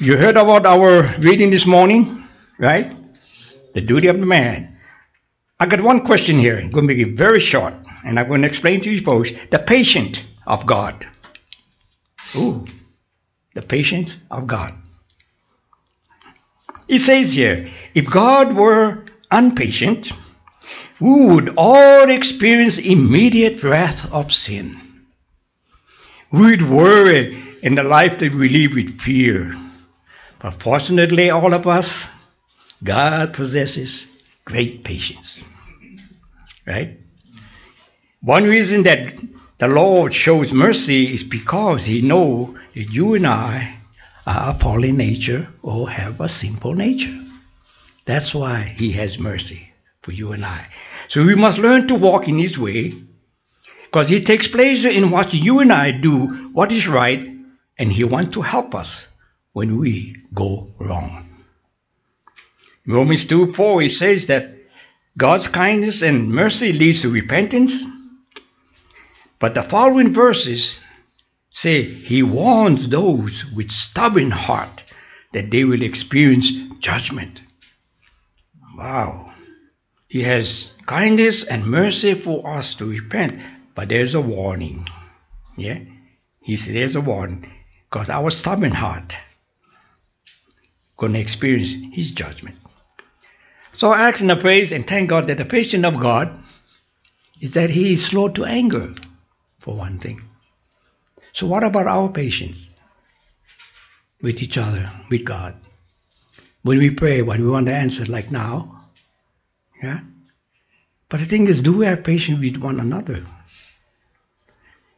You 0.00 0.16
heard 0.16 0.36
about 0.36 0.64
our 0.64 1.14
reading 1.18 1.50
this 1.50 1.66
morning, 1.66 2.24
right? 2.58 2.90
The 3.74 3.82
duty 3.82 4.08
of 4.08 4.18
the 4.18 4.26
man. 4.26 4.78
I 5.60 5.66
got 5.66 5.80
one 5.82 6.04
question 6.04 6.38
here. 6.38 6.56
I'm 6.56 6.70
going 6.70 6.88
to 6.88 6.94
make 6.94 7.06
it 7.06 7.16
very 7.16 7.40
short, 7.40 7.74
and 8.04 8.18
I'm 8.18 8.26
going 8.26 8.42
to 8.42 8.48
explain 8.48 8.80
to 8.80 8.90
you 8.90 9.02
folks 9.02 9.30
the 9.50 9.58
patient 9.58 10.24
of 10.46 10.66
God. 10.66 11.06
Ooh, 12.34 12.64
the 13.54 13.62
patience 13.62 14.16
of 14.30 14.46
God. 14.46 14.74
It 16.86 17.00
says 17.00 17.34
here, 17.34 17.70
if 17.94 18.10
God 18.10 18.54
were 18.56 19.04
unpatient, 19.30 20.12
we 21.00 21.26
would 21.26 21.54
all 21.56 22.10
experience 22.10 22.78
immediate 22.78 23.62
wrath 23.62 24.10
of 24.10 24.32
sin. 24.32 24.80
We 26.32 26.50
would 26.50 26.68
worry 26.68 27.44
in 27.62 27.74
the 27.74 27.82
life 27.82 28.18
that 28.18 28.34
we 28.34 28.48
live 28.48 28.74
with 28.74 29.00
fear. 29.00 29.56
But 30.40 30.62
fortunately, 30.62 31.30
all 31.30 31.52
of 31.54 31.66
us, 31.66 32.06
God 32.82 33.34
possesses 33.34 34.08
great 34.44 34.84
patience. 34.84 35.42
Right? 36.66 36.98
One 38.20 38.44
reason 38.44 38.82
that 38.84 39.14
the 39.58 39.68
Lord 39.68 40.14
shows 40.14 40.52
mercy 40.52 41.12
is 41.12 41.24
because 41.24 41.84
He 41.84 42.00
knows 42.00 42.56
that 42.74 42.92
you 42.92 43.14
and 43.14 43.26
I 43.26 43.78
are 44.26 44.54
a 44.54 44.58
fallen 44.58 44.96
nature 44.96 45.48
or 45.62 45.90
have 45.90 46.20
a 46.20 46.28
sinful 46.28 46.74
nature. 46.74 47.18
That's 48.04 48.34
why 48.34 48.62
He 48.62 48.92
has 48.92 49.18
mercy 49.18 49.72
for 50.02 50.12
you 50.12 50.32
and 50.32 50.44
I. 50.44 50.66
So 51.08 51.24
we 51.24 51.34
must 51.34 51.58
learn 51.58 51.88
to 51.88 51.94
walk 51.96 52.28
in 52.28 52.38
His 52.38 52.56
way 52.56 52.94
because 53.84 54.08
He 54.08 54.22
takes 54.22 54.46
pleasure 54.46 54.90
in 54.90 55.10
watching 55.10 55.42
you 55.42 55.58
and 55.58 55.72
I 55.72 55.90
do 55.90 56.26
what 56.52 56.70
is 56.70 56.86
right 56.86 57.28
and 57.78 57.92
He 57.92 58.04
wants 58.04 58.34
to 58.34 58.42
help 58.42 58.74
us 58.74 59.08
when 59.52 59.78
we 59.78 60.16
go 60.32 60.72
wrong. 60.78 61.26
Romans 62.86 63.26
2 63.26 63.52
4 63.54 63.82
it 63.82 63.90
says 63.90 64.28
that 64.28 64.54
God's 65.16 65.48
kindness 65.48 66.02
and 66.02 66.30
mercy 66.30 66.72
leads 66.72 67.02
to 67.02 67.10
repentance. 67.10 67.84
But 69.38 69.54
the 69.54 69.62
following 69.62 70.12
verses 70.12 70.78
say 71.50 71.82
he 71.82 72.22
warns 72.22 72.88
those 72.88 73.44
with 73.54 73.70
stubborn 73.70 74.30
heart 74.30 74.84
that 75.32 75.50
they 75.50 75.64
will 75.64 75.82
experience 75.82 76.50
judgment. 76.78 77.40
Wow. 78.76 79.32
He 80.08 80.22
has 80.22 80.72
kindness 80.86 81.44
and 81.44 81.66
mercy 81.66 82.14
for 82.14 82.56
us 82.56 82.74
to 82.76 82.86
repent, 82.86 83.42
but 83.74 83.88
there's 83.88 84.14
a 84.14 84.20
warning. 84.20 84.86
Yeah? 85.56 85.80
He 86.40 86.56
said 86.56 86.74
there's 86.74 86.96
a 86.96 87.00
warning 87.00 87.50
because 87.90 88.08
our 88.08 88.30
stubborn 88.30 88.72
heart 88.72 89.16
to 90.98 91.20
experience 91.20 91.74
his 91.92 92.10
judgment. 92.10 92.56
So 93.76 93.92
I 93.92 94.08
ask 94.08 94.20
in 94.20 94.26
and 94.26 94.36
praise 94.36 94.72
and 94.72 94.86
thank 94.86 95.08
God 95.08 95.28
that 95.28 95.38
the 95.38 95.44
patience 95.44 95.84
of 95.84 96.00
God 96.00 96.32
is 97.40 97.52
that 97.52 97.70
he 97.70 97.92
is 97.92 98.04
slow 98.04 98.28
to 98.30 98.44
anger, 98.44 98.94
for 99.68 99.76
one 99.76 99.98
thing. 99.98 100.22
So 101.34 101.46
what 101.46 101.62
about 101.62 101.86
our 101.86 102.08
patience 102.10 102.70
with 104.22 104.42
each 104.42 104.56
other, 104.56 104.90
with 105.10 105.26
God? 105.26 105.56
When 106.62 106.78
we 106.78 106.90
pray, 106.90 107.20
what 107.20 107.38
we 107.38 107.46
want 107.46 107.66
to 107.66 107.74
answer, 107.74 108.06
like 108.06 108.30
now, 108.30 108.86
yeah? 109.82 110.00
But 111.10 111.20
the 111.20 111.26
thing 111.26 111.48
is, 111.48 111.60
do 111.60 111.76
we 111.76 111.84
have 111.84 112.02
patience 112.02 112.40
with 112.40 112.56
one 112.56 112.80
another? 112.80 113.26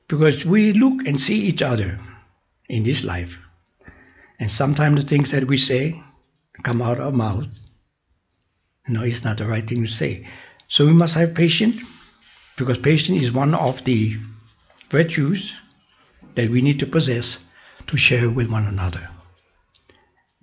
Because 0.06 0.44
we 0.44 0.72
look 0.72 1.04
and 1.04 1.20
see 1.20 1.40
each 1.40 1.62
other 1.62 1.98
in 2.68 2.84
this 2.84 3.02
life. 3.02 3.36
And 4.38 4.52
sometimes 4.52 5.02
the 5.02 5.08
things 5.08 5.32
that 5.32 5.48
we 5.48 5.56
say 5.56 6.00
come 6.62 6.80
out 6.80 7.00
of 7.00 7.06
our 7.06 7.12
mouth. 7.12 7.48
No, 8.86 9.02
it's 9.02 9.24
not 9.24 9.38
the 9.38 9.48
right 9.48 9.66
thing 9.66 9.82
to 9.82 9.90
say. 9.90 10.28
So 10.68 10.86
we 10.86 10.92
must 10.92 11.16
have 11.16 11.34
patience, 11.34 11.82
because 12.56 12.78
patience 12.78 13.20
is 13.20 13.32
one 13.32 13.54
of 13.54 13.84
the 13.84 14.16
virtues 14.90 15.52
that 16.34 16.50
we 16.50 16.62
need 16.62 16.78
to 16.80 16.86
possess 16.86 17.38
to 17.86 17.96
share 17.96 18.28
with 18.28 18.50
one 18.50 18.66
another. 18.66 19.08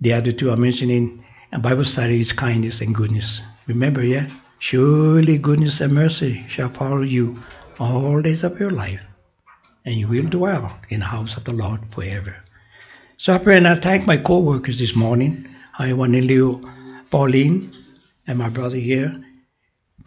The 0.00 0.12
other 0.14 0.32
two 0.32 0.50
are 0.50 0.56
mentioning 0.56 1.24
in 1.52 1.60
Bible 1.60 1.84
study 1.84 2.20
is 2.20 2.32
kindness 2.32 2.80
and 2.80 2.94
goodness. 2.94 3.40
Remember, 3.66 4.02
yeah? 4.02 4.28
Surely 4.58 5.38
goodness 5.38 5.80
and 5.80 5.92
mercy 5.92 6.44
shall 6.48 6.68
follow 6.68 7.02
you 7.02 7.38
all 7.78 8.20
days 8.22 8.42
of 8.42 8.58
your 8.58 8.70
life, 8.70 9.00
and 9.84 9.94
you 9.94 10.08
will 10.08 10.28
dwell 10.28 10.78
in 10.88 11.00
the 11.00 11.06
house 11.06 11.36
of 11.36 11.44
the 11.44 11.52
Lord 11.52 11.80
forever. 11.94 12.36
So 13.18 13.32
I 13.32 13.38
pray 13.38 13.56
and 13.56 13.68
I 13.68 13.76
thank 13.76 14.06
my 14.06 14.16
co-workers 14.16 14.78
this 14.78 14.96
morning. 14.96 15.48
I 15.78 15.92
want 15.92 16.12
to 16.14 16.22
Leo, 16.22 16.60
Pauline, 17.10 17.72
and 18.26 18.38
my 18.38 18.48
brother 18.48 18.76
here, 18.76 19.24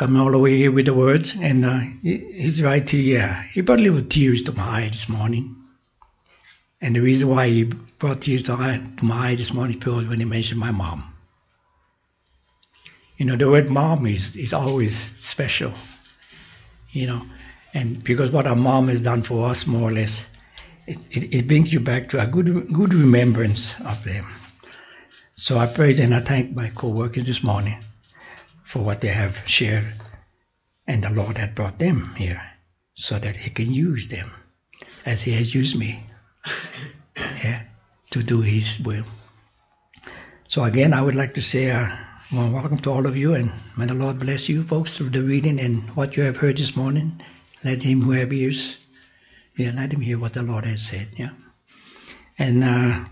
coming 0.01 0.19
all 0.19 0.31
the 0.31 0.39
way 0.39 0.57
here 0.57 0.71
with 0.71 0.87
the 0.87 0.95
words, 0.95 1.35
and 1.39 1.63
uh, 1.63 1.79
he's 2.01 2.59
right 2.59 2.89
here. 2.89 3.47
He 3.53 3.61
brought 3.61 3.79
little 3.79 4.01
tears 4.01 4.41
to 4.43 4.51
my 4.51 4.79
eye 4.79 4.89
this 4.89 5.07
morning. 5.07 5.55
And 6.81 6.95
the 6.95 7.01
reason 7.01 7.29
why 7.29 7.49
he 7.49 7.65
brought 7.99 8.23
tears 8.23 8.41
to, 8.43 8.57
my 9.03 9.29
eye 9.29 9.35
this 9.35 9.53
morning 9.53 9.77
because 9.77 10.07
when 10.07 10.17
he 10.17 10.25
mentioned 10.25 10.59
my 10.59 10.71
mom. 10.71 11.13
You 13.17 13.27
know, 13.27 13.37
the 13.37 13.47
word 13.47 13.69
mom 13.69 14.07
is, 14.07 14.35
is 14.35 14.53
always 14.53 15.11
special, 15.19 15.75
you 16.91 17.05
know, 17.05 17.21
and 17.71 18.03
because 18.03 18.31
what 18.31 18.47
our 18.47 18.55
mom 18.55 18.87
has 18.87 19.01
done 19.01 19.21
for 19.21 19.49
us, 19.49 19.67
more 19.67 19.87
or 19.89 19.91
less, 19.91 20.25
it, 20.87 20.97
it, 21.11 21.35
it 21.35 21.47
brings 21.47 21.71
you 21.71 21.79
back 21.79 22.09
to 22.09 22.19
a 22.19 22.25
good, 22.25 22.73
good 22.73 22.95
remembrance 22.95 23.75
of 23.85 24.03
them. 24.03 24.25
So 25.35 25.59
I 25.59 25.71
praise 25.71 25.99
and 25.99 26.15
I 26.15 26.21
thank 26.21 26.55
my 26.55 26.71
co-workers 26.75 27.27
this 27.27 27.43
morning 27.43 27.77
for 28.72 28.80
what 28.80 29.01
they 29.01 29.09
have 29.09 29.38
shared, 29.45 29.86
and 30.88 31.03
the 31.03 31.09
Lord 31.09 31.38
had 31.38 31.55
brought 31.55 31.78
them 31.78 32.15
here 32.15 32.41
so 32.95 33.19
that 33.19 33.36
He 33.36 33.49
can 33.49 33.74
use 33.74 34.07
them 34.07 34.32
as 35.05 35.22
He 35.22 35.34
has 35.34 35.53
used 35.53 35.78
me 35.78 36.05
yeah, 37.17 37.63
to 38.11 38.24
do 38.24 38.39
His 38.39 38.80
will. 38.80 39.03
So 40.47 40.63
again, 40.63 40.93
I 40.93 41.01
would 41.01 41.15
like 41.15 41.34
to 41.34 41.41
say, 41.41 41.69
uh, 41.69 41.89
welcome 42.32 42.80
to 42.80 42.91
all 42.91 43.05
of 43.05 43.17
you, 43.17 43.34
and 43.34 43.51
may 43.78 43.88
the 43.88 43.93
Lord 43.93 44.19
bless 44.19 44.47
you 44.47 44.63
folks 44.63 44.97
through 44.97 45.09
the 45.09 45.22
reading 45.22 45.59
and 45.59 45.89
what 45.97 46.15
you 46.15 46.24
have 46.24 46.38
heard 46.38 46.57
this 46.57 46.74
morning. 46.74 47.22
Let 47.65 47.84
him 47.84 48.01
who 48.01 48.11
have 48.11 48.32
ears, 48.32 48.78
yeah, 49.57 49.72
let 49.76 49.91
him 49.91 49.99
hear 49.99 50.17
what 50.17 50.34
the 50.34 50.43
Lord 50.43 50.65
has 50.65 50.82
said. 50.82 51.09
Yeah, 51.17 51.32
and 52.39 52.63
uh, 52.63 52.67
I'm 52.67 53.09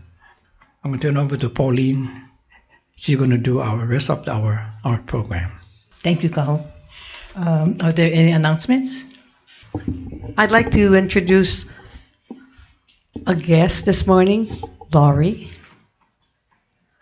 going 0.84 0.99
to 0.99 1.07
turn 1.07 1.18
over 1.18 1.36
to 1.36 1.49
Pauline. 1.49 2.28
She's 3.00 3.18
going 3.18 3.30
to 3.30 3.38
do 3.38 3.62
our 3.62 3.86
rest 3.86 4.10
of 4.10 4.28
our 4.28 4.60
our 4.84 4.97
program. 4.97 5.52
Thank 6.04 6.22
you, 6.22 6.30
Kahu. 6.30 6.60
Um, 7.34 7.78
are 7.80 7.93
there 7.93 8.12
any 8.12 8.32
announcements? 8.32 9.06
I'd 10.38 10.52
like 10.52 10.72
to 10.72 10.95
introduce 10.95 11.64
a 13.26 13.36
guest 13.36 13.86
this 13.86 14.06
morning, 14.06 14.52
Laurie. 14.93 15.50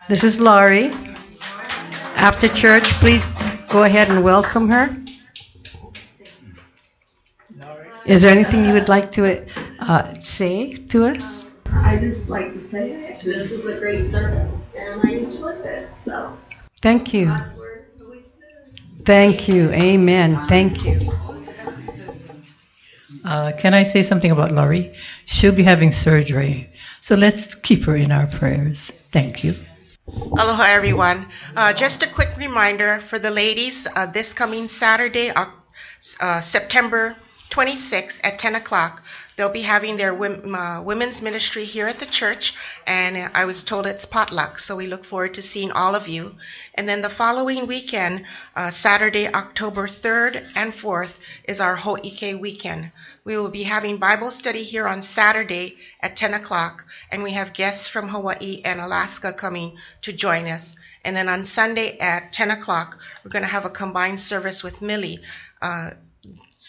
This 0.08 0.22
is 0.22 0.38
Laurie. 0.38 0.92
After 2.14 2.46
church, 2.46 2.84
please 3.02 3.24
go 3.68 3.82
ahead 3.82 4.08
and 4.08 4.22
welcome 4.22 4.68
her. 4.68 4.96
Is 8.06 8.22
there 8.22 8.30
anything 8.30 8.64
you 8.64 8.72
would 8.72 8.88
like 8.88 9.10
to 9.18 9.44
uh, 9.80 10.14
say 10.20 10.74
to 10.94 11.06
us? 11.06 11.47
I 11.88 11.96
just 11.98 12.28
like 12.28 12.52
to 12.52 12.60
say 12.60 12.98
this 12.98 13.24
was 13.24 13.64
a 13.64 13.78
great 13.78 14.10
service 14.10 14.52
and 14.76 15.00
I 15.02 15.10
enjoyed 15.10 15.64
it. 15.64 15.88
So 16.04 16.36
Thank 16.82 17.14
you. 17.14 17.24
God's 17.24 17.56
word 17.56 17.86
is 17.96 18.02
always 18.02 18.26
good. 18.26 19.06
Thank 19.06 19.48
you. 19.48 19.70
Amen. 19.72 20.38
Thank 20.48 20.84
you. 20.84 21.00
Uh, 23.24 23.52
can 23.58 23.72
I 23.72 23.84
say 23.84 24.02
something 24.02 24.30
about 24.30 24.52
Laurie? 24.52 24.92
She'll 25.24 25.54
be 25.54 25.62
having 25.62 25.92
surgery, 25.92 26.68
so 27.00 27.14
let's 27.14 27.54
keep 27.54 27.84
her 27.86 27.96
in 27.96 28.12
our 28.12 28.26
prayers. 28.26 28.92
Thank 29.10 29.42
you. 29.42 29.54
Aloha, 30.06 30.64
everyone. 30.64 31.26
Uh, 31.56 31.72
just 31.72 32.02
a 32.02 32.12
quick 32.12 32.36
reminder 32.36 33.00
for 33.08 33.18
the 33.18 33.30
ladies 33.30 33.86
uh, 33.96 34.04
this 34.04 34.34
coming 34.34 34.68
Saturday, 34.68 35.30
Oc- 35.30 35.54
uh, 36.20 36.42
September 36.42 37.16
26th 37.50 38.20
at 38.22 38.38
10 38.38 38.56
o'clock, 38.56 39.02
they'll 39.38 39.48
be 39.48 39.62
having 39.62 39.96
their 39.96 40.12
uh, 40.20 40.82
women's 40.82 41.22
ministry 41.22 41.64
here 41.64 41.86
at 41.86 42.00
the 42.00 42.06
church, 42.06 42.54
and 42.88 43.30
I 43.34 43.44
was 43.44 43.62
told 43.62 43.86
it's 43.86 44.04
potluck, 44.04 44.58
so 44.58 44.74
we 44.74 44.88
look 44.88 45.04
forward 45.04 45.34
to 45.34 45.42
seeing 45.42 45.70
all 45.70 45.94
of 45.94 46.08
you. 46.08 46.34
And 46.74 46.88
then 46.88 47.02
the 47.02 47.08
following 47.08 47.68
weekend, 47.68 48.26
uh, 48.56 48.72
Saturday, 48.72 49.28
October 49.28 49.86
3rd 49.86 50.44
and 50.56 50.72
4th, 50.72 51.12
is 51.44 51.60
our 51.60 51.76
Ho'ike 51.76 52.40
weekend. 52.40 52.90
We 53.24 53.38
will 53.38 53.48
be 53.48 53.62
having 53.62 53.98
Bible 53.98 54.32
study 54.32 54.64
here 54.64 54.88
on 54.88 55.02
Saturday 55.02 55.78
at 56.00 56.16
10 56.16 56.34
o'clock, 56.34 56.84
and 57.12 57.22
we 57.22 57.30
have 57.32 57.52
guests 57.52 57.86
from 57.86 58.08
Hawaii 58.08 58.60
and 58.64 58.80
Alaska 58.80 59.32
coming 59.32 59.76
to 60.02 60.12
join 60.12 60.48
us. 60.48 60.74
And 61.04 61.16
then 61.16 61.28
on 61.28 61.44
Sunday 61.44 61.96
at 61.98 62.32
10 62.32 62.50
o'clock, 62.50 62.98
we're 63.24 63.30
going 63.30 63.42
to 63.42 63.48
have 63.48 63.64
a 63.64 63.70
combined 63.70 64.18
service 64.18 64.64
with 64.64 64.82
Millie 64.82 65.20
uh, 65.62 65.90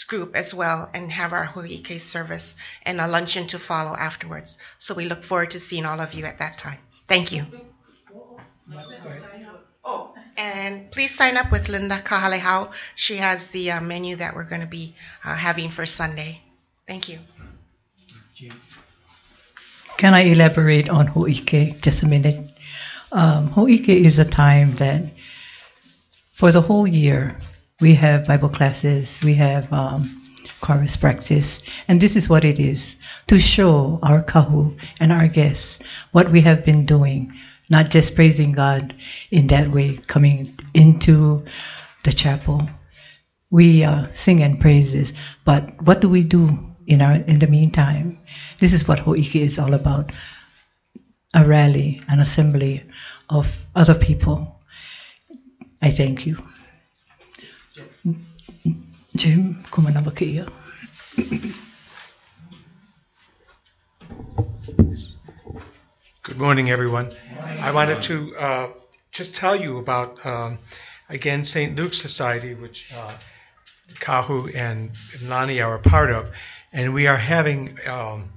group 0.07 0.35
as 0.35 0.53
well 0.53 0.89
and 0.93 1.11
have 1.11 1.33
our 1.33 1.45
Ho'ike 1.45 1.99
service 1.99 2.55
and 2.83 3.01
a 3.01 3.07
luncheon 3.07 3.47
to 3.47 3.59
follow 3.59 3.95
afterwards. 3.95 4.57
So 4.77 4.93
we 4.93 5.05
look 5.05 5.23
forward 5.23 5.51
to 5.51 5.59
seeing 5.59 5.85
all 5.85 5.99
of 5.99 6.13
you 6.13 6.25
at 6.25 6.39
that 6.39 6.57
time. 6.57 6.79
Thank 7.07 7.31
you. 7.31 7.43
Oh, 9.83 10.13
and 10.37 10.91
please 10.91 11.15
sign 11.15 11.37
up 11.37 11.51
with 11.51 11.69
Linda 11.69 11.99
Kahalehau. 11.99 12.71
She 12.95 13.17
has 13.17 13.47
the 13.47 13.71
uh, 13.71 13.81
menu 13.81 14.17
that 14.17 14.35
we're 14.35 14.47
going 14.47 14.61
to 14.61 14.67
be 14.67 14.95
uh, 15.23 15.35
having 15.35 15.71
for 15.71 15.85
Sunday. 15.85 16.41
Thank 16.85 17.09
you. 17.09 17.19
Can 19.97 20.13
I 20.13 20.21
elaborate 20.21 20.87
on 20.87 21.07
Ho'ike 21.07 21.81
just 21.81 22.03
a 22.03 22.07
minute? 22.07 22.51
Um, 23.11 23.49
Ho'ike 23.51 23.89
is 23.89 24.19
a 24.19 24.25
time 24.25 24.75
that 24.75 25.03
for 26.33 26.51
the 26.51 26.61
whole 26.61 26.87
year 26.87 27.37
we 27.79 27.95
have 27.95 28.27
Bible 28.27 28.49
classes, 28.49 29.19
we 29.23 29.35
have 29.35 29.71
um, 29.71 30.35
chorus 30.61 30.97
practice, 30.97 31.59
and 31.87 32.01
this 32.01 32.15
is 32.15 32.29
what 32.29 32.43
it 32.43 32.59
is 32.59 32.95
to 33.27 33.39
show 33.39 33.99
our 34.03 34.21
kahu 34.21 34.77
and 34.99 35.11
our 35.11 35.27
guests 35.27 35.79
what 36.11 36.29
we 36.29 36.41
have 36.41 36.65
been 36.65 36.85
doing, 36.85 37.33
not 37.69 37.89
just 37.89 38.15
praising 38.15 38.51
God 38.51 38.95
in 39.31 39.47
that 39.47 39.69
way, 39.69 39.97
coming 40.07 40.57
into 40.73 41.45
the 42.03 42.11
chapel. 42.11 42.69
We 43.49 43.83
uh, 43.83 44.07
sing 44.13 44.43
and 44.43 44.59
praises, 44.59 45.13
but 45.45 45.81
what 45.83 46.01
do 46.01 46.09
we 46.09 46.23
do 46.23 46.59
in 46.85 47.01
our 47.01 47.13
in 47.13 47.39
the 47.39 47.47
meantime? 47.47 48.19
This 48.59 48.73
is 48.73 48.87
what 48.87 48.99
Ho'ike 48.99 49.35
is 49.35 49.57
all 49.57 49.73
about: 49.73 50.11
a 51.33 51.45
rally, 51.45 52.01
an 52.09 52.19
assembly 52.19 52.83
of 53.29 53.47
other 53.73 53.95
people. 53.95 54.59
I 55.81 55.91
thank 55.91 56.25
you. 56.25 56.43
Jim. 59.15 59.65
Good 66.23 66.37
morning, 66.37 66.69
everyone. 66.69 67.11
I 67.41 67.71
wanted 67.71 68.03
to 68.03 68.35
uh, 68.37 68.69
just 69.11 69.33
tell 69.33 69.55
you 69.55 69.79
about, 69.79 70.23
um, 70.23 70.59
again, 71.09 71.43
St. 71.43 71.75
Luke's 71.75 71.99
Society, 71.99 72.53
which 72.53 72.93
uh, 72.95 73.17
Kahu 73.95 74.55
and 74.55 74.91
Lani 75.23 75.59
are 75.59 75.75
a 75.75 75.79
part 75.79 76.11
of. 76.11 76.29
And 76.71 76.93
we 76.93 77.07
are 77.07 77.17
having 77.17 77.79
um, 77.87 78.29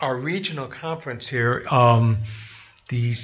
our 0.00 0.16
regional 0.16 0.66
conference 0.66 1.28
here 1.28 1.62
um, 1.70 2.16
the 2.88 3.14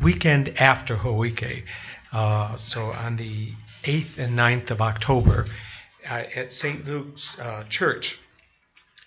weekend 0.00 0.60
after 0.60 0.94
Ho'ike. 0.94 1.64
Uh, 2.12 2.56
so 2.58 2.92
on 2.92 3.16
the 3.16 3.48
8th 3.82 4.18
and 4.18 4.38
9th 4.38 4.70
of 4.70 4.80
October 4.80 5.46
uh, 6.10 6.24
at 6.34 6.52
St. 6.52 6.86
Luke's 6.86 7.38
uh, 7.38 7.64
Church. 7.68 8.20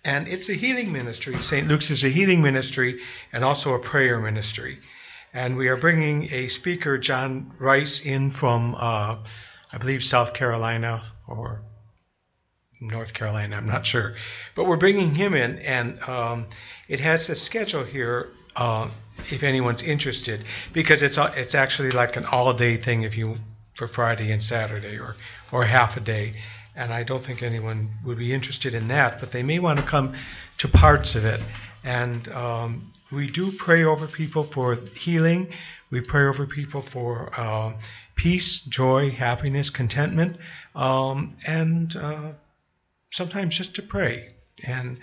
And 0.05 0.27
it's 0.27 0.49
a 0.49 0.53
healing 0.53 0.91
ministry. 0.91 1.41
St. 1.41 1.67
Luke's 1.67 1.91
is 1.91 2.03
a 2.03 2.09
healing 2.09 2.41
ministry 2.41 3.01
and 3.31 3.43
also 3.43 3.73
a 3.73 3.79
prayer 3.79 4.19
ministry. 4.19 4.79
And 5.33 5.57
we 5.57 5.67
are 5.67 5.77
bringing 5.77 6.31
a 6.31 6.47
speaker, 6.47 6.97
John 6.97 7.53
Rice, 7.59 8.05
in 8.05 8.31
from, 8.31 8.75
uh, 8.75 9.17
I 9.71 9.77
believe, 9.79 10.03
South 10.03 10.33
Carolina 10.33 11.03
or 11.27 11.61
North 12.79 13.13
Carolina, 13.13 13.55
I'm 13.55 13.65
not 13.65 13.85
sure. 13.85 14.15
But 14.55 14.67
we're 14.67 14.77
bringing 14.77 15.15
him 15.15 15.33
in, 15.33 15.59
and 15.59 16.01
um, 16.03 16.47
it 16.89 16.99
has 16.99 17.29
a 17.29 17.35
schedule 17.35 17.85
here 17.85 18.29
uh, 18.55 18.89
if 19.31 19.41
anyone's 19.41 19.81
interested, 19.81 20.43
because 20.73 21.01
it's, 21.01 21.17
it's 21.17 21.55
actually 21.55 21.91
like 21.91 22.17
an 22.17 22.25
all 22.25 22.53
day 22.53 22.77
thing 22.77 23.03
if 23.03 23.17
you 23.17 23.37
for 23.75 23.87
Friday 23.87 24.31
and 24.31 24.43
Saturday 24.43 24.99
or, 24.99 25.15
or 25.51 25.65
half 25.65 25.97
a 25.97 25.99
day 25.99 26.33
and 26.75 26.91
I 26.91 27.03
don't 27.03 27.23
think 27.23 27.43
anyone 27.43 27.91
would 28.05 28.17
be 28.17 28.33
interested 28.33 28.73
in 28.73 28.87
that, 28.87 29.19
but 29.19 29.31
they 29.31 29.43
may 29.43 29.59
want 29.59 29.79
to 29.79 29.85
come 29.85 30.15
to 30.59 30.67
parts 30.67 31.15
of 31.15 31.25
it. 31.25 31.39
And 31.83 32.27
um, 32.29 32.91
we 33.11 33.29
do 33.29 33.51
pray 33.51 33.83
over 33.83 34.07
people 34.07 34.43
for 34.43 34.75
healing. 34.75 35.53
We 35.91 36.01
pray 36.01 36.23
over 36.23 36.47
people 36.47 36.81
for 36.81 37.31
uh, 37.39 37.73
peace, 38.15 38.61
joy, 38.61 39.11
happiness, 39.11 39.69
contentment, 39.69 40.37
um, 40.75 41.35
and 41.45 41.95
uh, 41.95 42.31
sometimes 43.11 43.57
just 43.57 43.75
to 43.75 43.81
pray. 43.83 44.29
And 44.63 44.99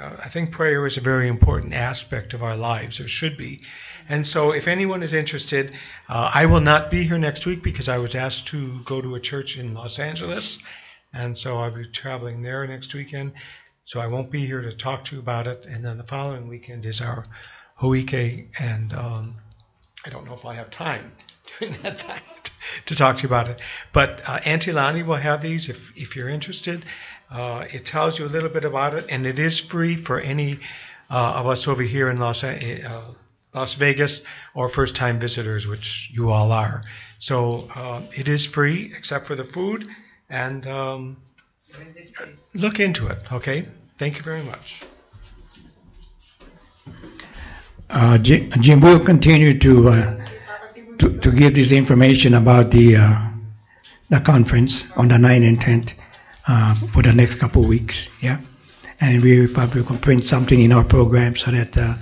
uh, 0.00 0.16
I 0.24 0.28
think 0.30 0.52
prayer 0.52 0.86
is 0.86 0.96
a 0.96 1.02
very 1.02 1.28
important 1.28 1.74
aspect 1.74 2.32
of 2.32 2.42
our 2.42 2.56
lives, 2.56 3.00
or 3.00 3.08
should 3.08 3.36
be. 3.36 3.60
And 4.08 4.26
so, 4.26 4.52
if 4.52 4.68
anyone 4.68 5.02
is 5.02 5.12
interested, 5.12 5.74
uh, 6.08 6.30
I 6.32 6.46
will 6.46 6.60
not 6.60 6.90
be 6.90 7.04
here 7.04 7.18
next 7.18 7.44
week 7.44 7.62
because 7.62 7.88
I 7.88 7.98
was 7.98 8.14
asked 8.14 8.48
to 8.48 8.80
go 8.84 9.00
to 9.00 9.14
a 9.14 9.20
church 9.20 9.58
in 9.58 9.74
Los 9.74 9.98
Angeles 9.98 10.58
and 11.12 11.36
so 11.36 11.58
I'll 11.58 11.74
be 11.74 11.86
traveling 11.86 12.42
there 12.42 12.66
next 12.66 12.94
weekend. 12.94 13.32
So 13.84 13.98
I 14.00 14.06
won't 14.06 14.30
be 14.30 14.46
here 14.46 14.62
to 14.62 14.72
talk 14.72 15.04
to 15.06 15.16
you 15.16 15.20
about 15.20 15.46
it. 15.46 15.66
And 15.66 15.84
then 15.84 15.98
the 15.98 16.04
following 16.04 16.48
weekend 16.48 16.86
is 16.86 17.00
our 17.00 17.24
Ho'ike, 17.80 18.48
and 18.58 18.92
um, 18.92 19.34
I 20.04 20.10
don't 20.10 20.26
know 20.26 20.34
if 20.34 20.44
I 20.44 20.54
have 20.54 20.70
time 20.70 21.12
during 21.58 21.80
that 21.82 21.98
time 21.98 22.22
to 22.86 22.94
talk 22.94 23.16
to 23.16 23.22
you 23.22 23.28
about 23.28 23.48
it. 23.48 23.60
But 23.92 24.20
uh, 24.28 24.40
Auntie 24.44 24.72
Lani 24.72 25.02
will 25.02 25.16
have 25.16 25.42
these 25.42 25.68
if, 25.68 25.78
if 25.96 26.14
you're 26.14 26.28
interested. 26.28 26.84
Uh, 27.30 27.64
it 27.72 27.86
tells 27.86 28.18
you 28.18 28.26
a 28.26 28.28
little 28.28 28.48
bit 28.48 28.64
about 28.64 28.94
it, 28.94 29.06
and 29.08 29.26
it 29.26 29.38
is 29.38 29.58
free 29.58 29.96
for 29.96 30.20
any 30.20 30.60
uh, 31.10 31.32
of 31.36 31.46
us 31.46 31.66
over 31.66 31.82
here 31.82 32.08
in 32.08 32.18
Los, 32.18 32.44
uh, 32.44 33.12
Las 33.54 33.74
Vegas 33.74 34.22
or 34.54 34.68
first 34.68 34.94
time 34.94 35.18
visitors, 35.18 35.66
which 35.66 36.10
you 36.12 36.30
all 36.30 36.52
are. 36.52 36.82
So 37.18 37.68
uh, 37.74 38.02
it 38.14 38.28
is 38.28 38.46
free 38.46 38.92
except 38.96 39.26
for 39.26 39.34
the 39.34 39.44
food 39.44 39.88
and 40.30 40.66
um, 40.66 41.16
look 42.54 42.80
into 42.80 43.08
it. 43.08 43.22
Okay. 43.32 43.66
Thank 43.98 44.16
you 44.16 44.22
very 44.22 44.42
much. 44.42 44.82
Uh, 47.90 48.16
Jim, 48.18 48.52
Jim 48.60 48.80
will 48.80 49.04
continue 49.04 49.58
to, 49.58 49.88
uh, 49.88 50.26
to 50.98 51.18
to 51.18 51.32
give 51.32 51.54
this 51.56 51.72
information 51.72 52.34
about 52.34 52.70
the 52.70 52.96
uh, 52.96 53.30
the 54.10 54.20
conference 54.20 54.84
on 54.96 55.08
the 55.08 55.14
9th 55.16 55.48
and 55.48 55.60
10th 55.60 55.92
uh, 56.46 56.74
for 56.92 57.02
the 57.02 57.12
next 57.12 57.40
couple 57.40 57.62
of 57.64 57.68
weeks. 57.68 58.08
Yeah, 58.22 58.40
and 59.00 59.22
we 59.22 59.52
probably 59.52 59.84
can 59.84 59.98
print 59.98 60.24
something 60.24 60.60
in 60.62 60.72
our 60.72 60.84
program 60.84 61.34
so 61.34 61.50
that 61.50 61.76
uh, 61.76 61.96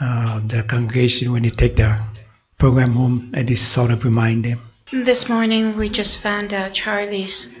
uh, 0.00 0.40
the 0.46 0.64
congregation, 0.68 1.32
when 1.32 1.44
they 1.44 1.50
take 1.50 1.76
the 1.76 2.04
program 2.58 2.92
home, 2.94 3.32
at 3.36 3.46
least 3.46 3.72
sort 3.72 3.92
of 3.92 4.02
remind 4.04 4.44
them. 4.44 4.60
This 4.92 5.26
morning 5.26 5.78
we 5.78 5.88
just 5.88 6.20
found 6.20 6.52
out 6.52 6.74
Charlie's. 6.74 7.56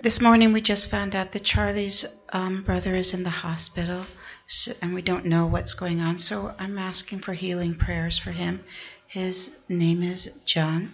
This 0.00 0.20
morning 0.20 0.52
we 0.52 0.60
just 0.60 0.88
found 0.88 1.16
out 1.16 1.32
that 1.32 1.42
Charlie's 1.42 2.06
um, 2.32 2.62
brother 2.62 2.94
is 2.94 3.12
in 3.12 3.24
the 3.24 3.30
hospital, 3.30 4.06
so, 4.46 4.72
and 4.80 4.94
we 4.94 5.02
don't 5.02 5.26
know 5.26 5.46
what's 5.46 5.74
going 5.74 6.00
on. 6.00 6.20
So 6.20 6.54
I'm 6.60 6.78
asking 6.78 7.18
for 7.18 7.32
healing 7.32 7.74
prayers 7.74 8.16
for 8.16 8.30
him. 8.30 8.62
His 9.08 9.56
name 9.68 10.04
is 10.04 10.30
John 10.44 10.92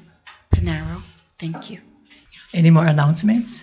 Panero. 0.51 1.03
Thank 1.39 1.71
you. 1.71 1.83
Any 2.55 2.71
more 2.71 2.87
announcements? 2.87 3.63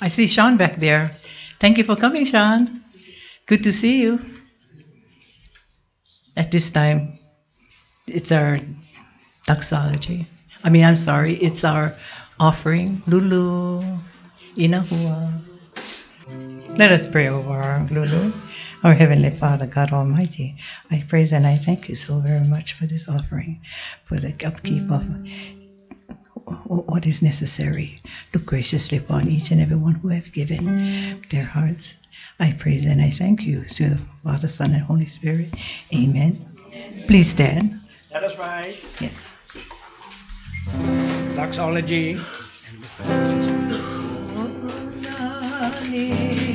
I 0.00 0.08
see 0.08 0.26
Sean 0.26 0.56
back 0.56 0.80
there. 0.80 1.14
Thank 1.60 1.78
you 1.78 1.84
for 1.84 1.94
coming, 1.94 2.24
Sean. 2.24 2.82
Good 3.46 3.62
to 3.62 3.72
see 3.72 4.00
you. 4.00 4.18
At 6.36 6.50
this 6.50 6.68
time, 6.70 7.20
it's 8.08 8.32
our 8.32 8.58
doxology. 9.46 10.26
I 10.62 10.70
mean, 10.70 10.84
I'm 10.84 10.96
sorry, 10.96 11.34
it's 11.34 11.64
our 11.64 11.94
offering. 12.38 13.02
Lulu, 13.06 13.82
Inahua. 14.56 15.42
Let 16.76 16.92
us 16.92 17.06
pray 17.06 17.28
over 17.28 17.52
our 17.52 17.86
Lulu. 17.88 18.32
Our 18.82 18.94
Heavenly 18.94 19.30
Father, 19.30 19.66
God 19.66 19.92
Almighty, 19.92 20.56
I 20.90 21.04
praise 21.06 21.32
and 21.32 21.46
I 21.46 21.58
thank 21.58 21.90
you 21.90 21.94
so 21.94 22.18
very 22.18 22.40
much 22.40 22.72
for 22.72 22.86
this 22.86 23.08
offering, 23.08 23.60
for 24.04 24.18
the 24.18 24.34
upkeep 24.42 24.90
of 24.90 25.04
what 26.66 27.06
is 27.06 27.20
necessary. 27.20 27.96
Look 28.32 28.46
graciously 28.46 28.96
upon 28.98 29.30
each 29.30 29.50
and 29.50 29.60
every 29.60 29.76
one 29.76 29.96
who 29.96 30.08
have 30.08 30.32
given 30.32 31.22
their 31.30 31.44
hearts. 31.44 31.92
I 32.38 32.52
praise 32.52 32.86
and 32.86 33.02
I 33.02 33.10
thank 33.10 33.42
you 33.42 33.64
through 33.64 33.90
the 33.90 34.00
Father, 34.24 34.48
Son, 34.48 34.72
and 34.72 34.82
Holy 34.82 35.06
Spirit. 35.06 35.54
Amen. 35.92 37.04
Please 37.06 37.30
stand. 37.30 37.80
Let 38.10 38.24
us 38.24 38.38
rise. 38.38 38.96
Yes. 38.98 39.22
Doxology. 41.36 42.16
Oh, 44.36 45.72
okay. 45.72 46.49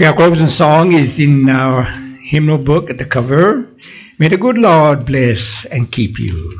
Okay, 0.00 0.08
our 0.08 0.16
closing 0.16 0.46
song 0.46 0.92
is 0.92 1.20
in 1.20 1.46
our 1.50 1.82
hymnal 2.22 2.56
book 2.56 2.88
at 2.88 2.96
the 2.96 3.04
cover. 3.04 3.68
May 4.18 4.28
the 4.28 4.38
good 4.38 4.56
Lord 4.56 5.04
bless 5.04 5.66
and 5.66 5.92
keep 5.92 6.18
you. 6.18 6.58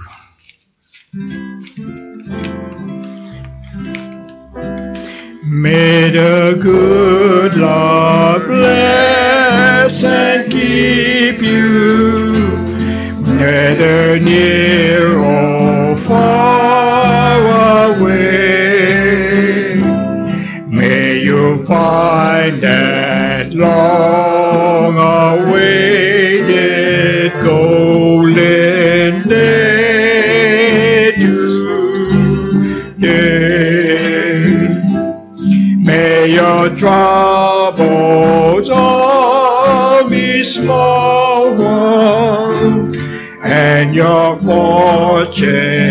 May 5.42 6.10
the 6.10 6.58
good 6.60 7.54
Lord 7.54 8.46
bless 8.46 10.04
and 10.04 10.52
keep 10.52 11.40
you, 11.40 12.34
whether 13.24 14.18
near 14.18 15.18
or 15.18 15.96
far 16.04 17.94
away. 17.94 19.76
May 20.68 21.22
you 21.22 21.64
find 21.64 22.62
that 22.62 22.99
long 23.60 24.96
awaited 25.38 26.50
golden 27.44 29.28
day 29.28 31.12
today. 31.12 33.10
May 35.76 36.28
your 36.32 36.74
troubles 36.76 38.70
all 38.70 40.08
be 40.08 40.42
small 40.42 41.54
ones, 41.54 42.96
and 43.42 43.94
your 43.94 44.38
fortune 44.38 45.89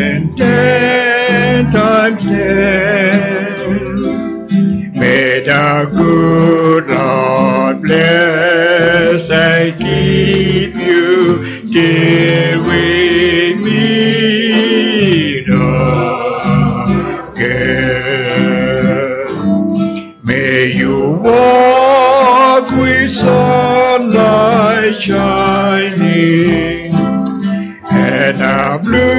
and 28.69 29.18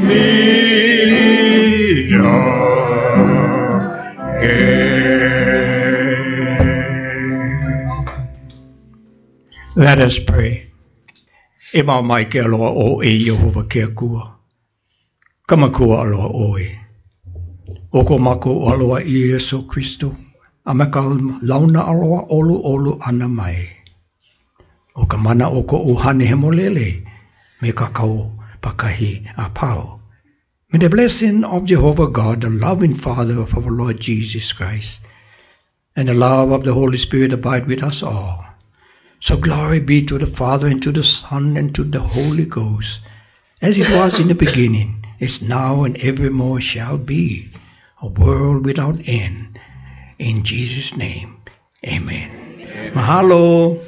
meet 0.00 0.60
again. 2.10 2.30
Let 9.76 9.98
us 9.98 10.18
pray. 10.26 10.66
E 11.72 11.82
mau 11.82 12.02
mai 12.02 12.26
ke 12.26 12.42
aloha 12.42 12.70
o 12.74 13.02
e 13.02 13.10
Yehova 13.14 13.62
ke 13.70 13.86
akua. 13.86 14.42
Kamakua 15.46 16.02
aloha. 16.02 16.28
O 17.92 18.04
ko 18.04 18.18
mako 18.18 18.50
o 18.50 18.68
aloha 18.74 19.00
i 19.02 19.30
Yesu 19.30 19.66
Kristo. 19.70 20.12
A 20.66 20.74
me 20.74 20.90
ka 20.90 21.00
launa 21.42 21.86
aloha 21.86 22.26
olu 22.28 22.60
olu 22.64 22.98
ana 23.00 23.28
mai. 23.28 23.68
O 24.96 25.06
ka 25.06 25.16
mana 25.16 25.48
o 25.48 25.62
ko 25.62 25.78
uhane 25.86 26.26
he 26.26 26.34
molele. 27.60 27.68
Me 27.68 27.72
ka 27.72 27.90
kau 27.90 28.32
pakahi 28.62 29.26
a 29.36 29.50
pao. 29.50 30.00
May 30.72 30.78
the 30.78 30.88
blessing 30.88 31.44
of 31.44 31.66
Jehovah 31.66 32.08
God, 32.08 32.42
the 32.42 32.48
loving 32.48 32.94
Father 32.94 33.40
of 33.40 33.56
our 33.56 33.70
Lord 33.70 34.00
Jesus 34.00 34.52
Christ, 34.52 35.00
and 35.96 36.08
the 36.08 36.14
love 36.14 36.52
of 36.52 36.64
the 36.64 36.74
Holy 36.74 36.98
Spirit 36.98 37.32
abide 37.32 37.66
with 37.66 37.82
us 37.82 38.02
all. 38.02 38.44
So 39.20 39.36
glory 39.36 39.80
be 39.80 40.06
to 40.06 40.18
the 40.18 40.26
Father 40.26 40.68
and 40.68 40.82
to 40.82 40.92
the 40.92 41.02
Son 41.02 41.56
and 41.56 41.74
to 41.74 41.84
the 41.84 42.00
Holy 42.00 42.46
Ghost, 42.46 43.00
as 43.60 43.78
it 43.78 43.90
was 43.90 44.18
in 44.18 44.28
the 44.28 44.34
beginning, 44.34 45.04
is 45.18 45.42
now 45.42 45.84
and 45.84 45.96
evermore 45.98 46.60
shall 46.60 46.96
be, 46.96 47.50
a 48.00 48.06
world 48.06 48.64
without 48.64 49.06
end. 49.06 49.58
In 50.18 50.44
Jesus' 50.44 50.96
name, 50.96 51.36
amen. 51.84 52.92
Mahalo. 52.94 53.78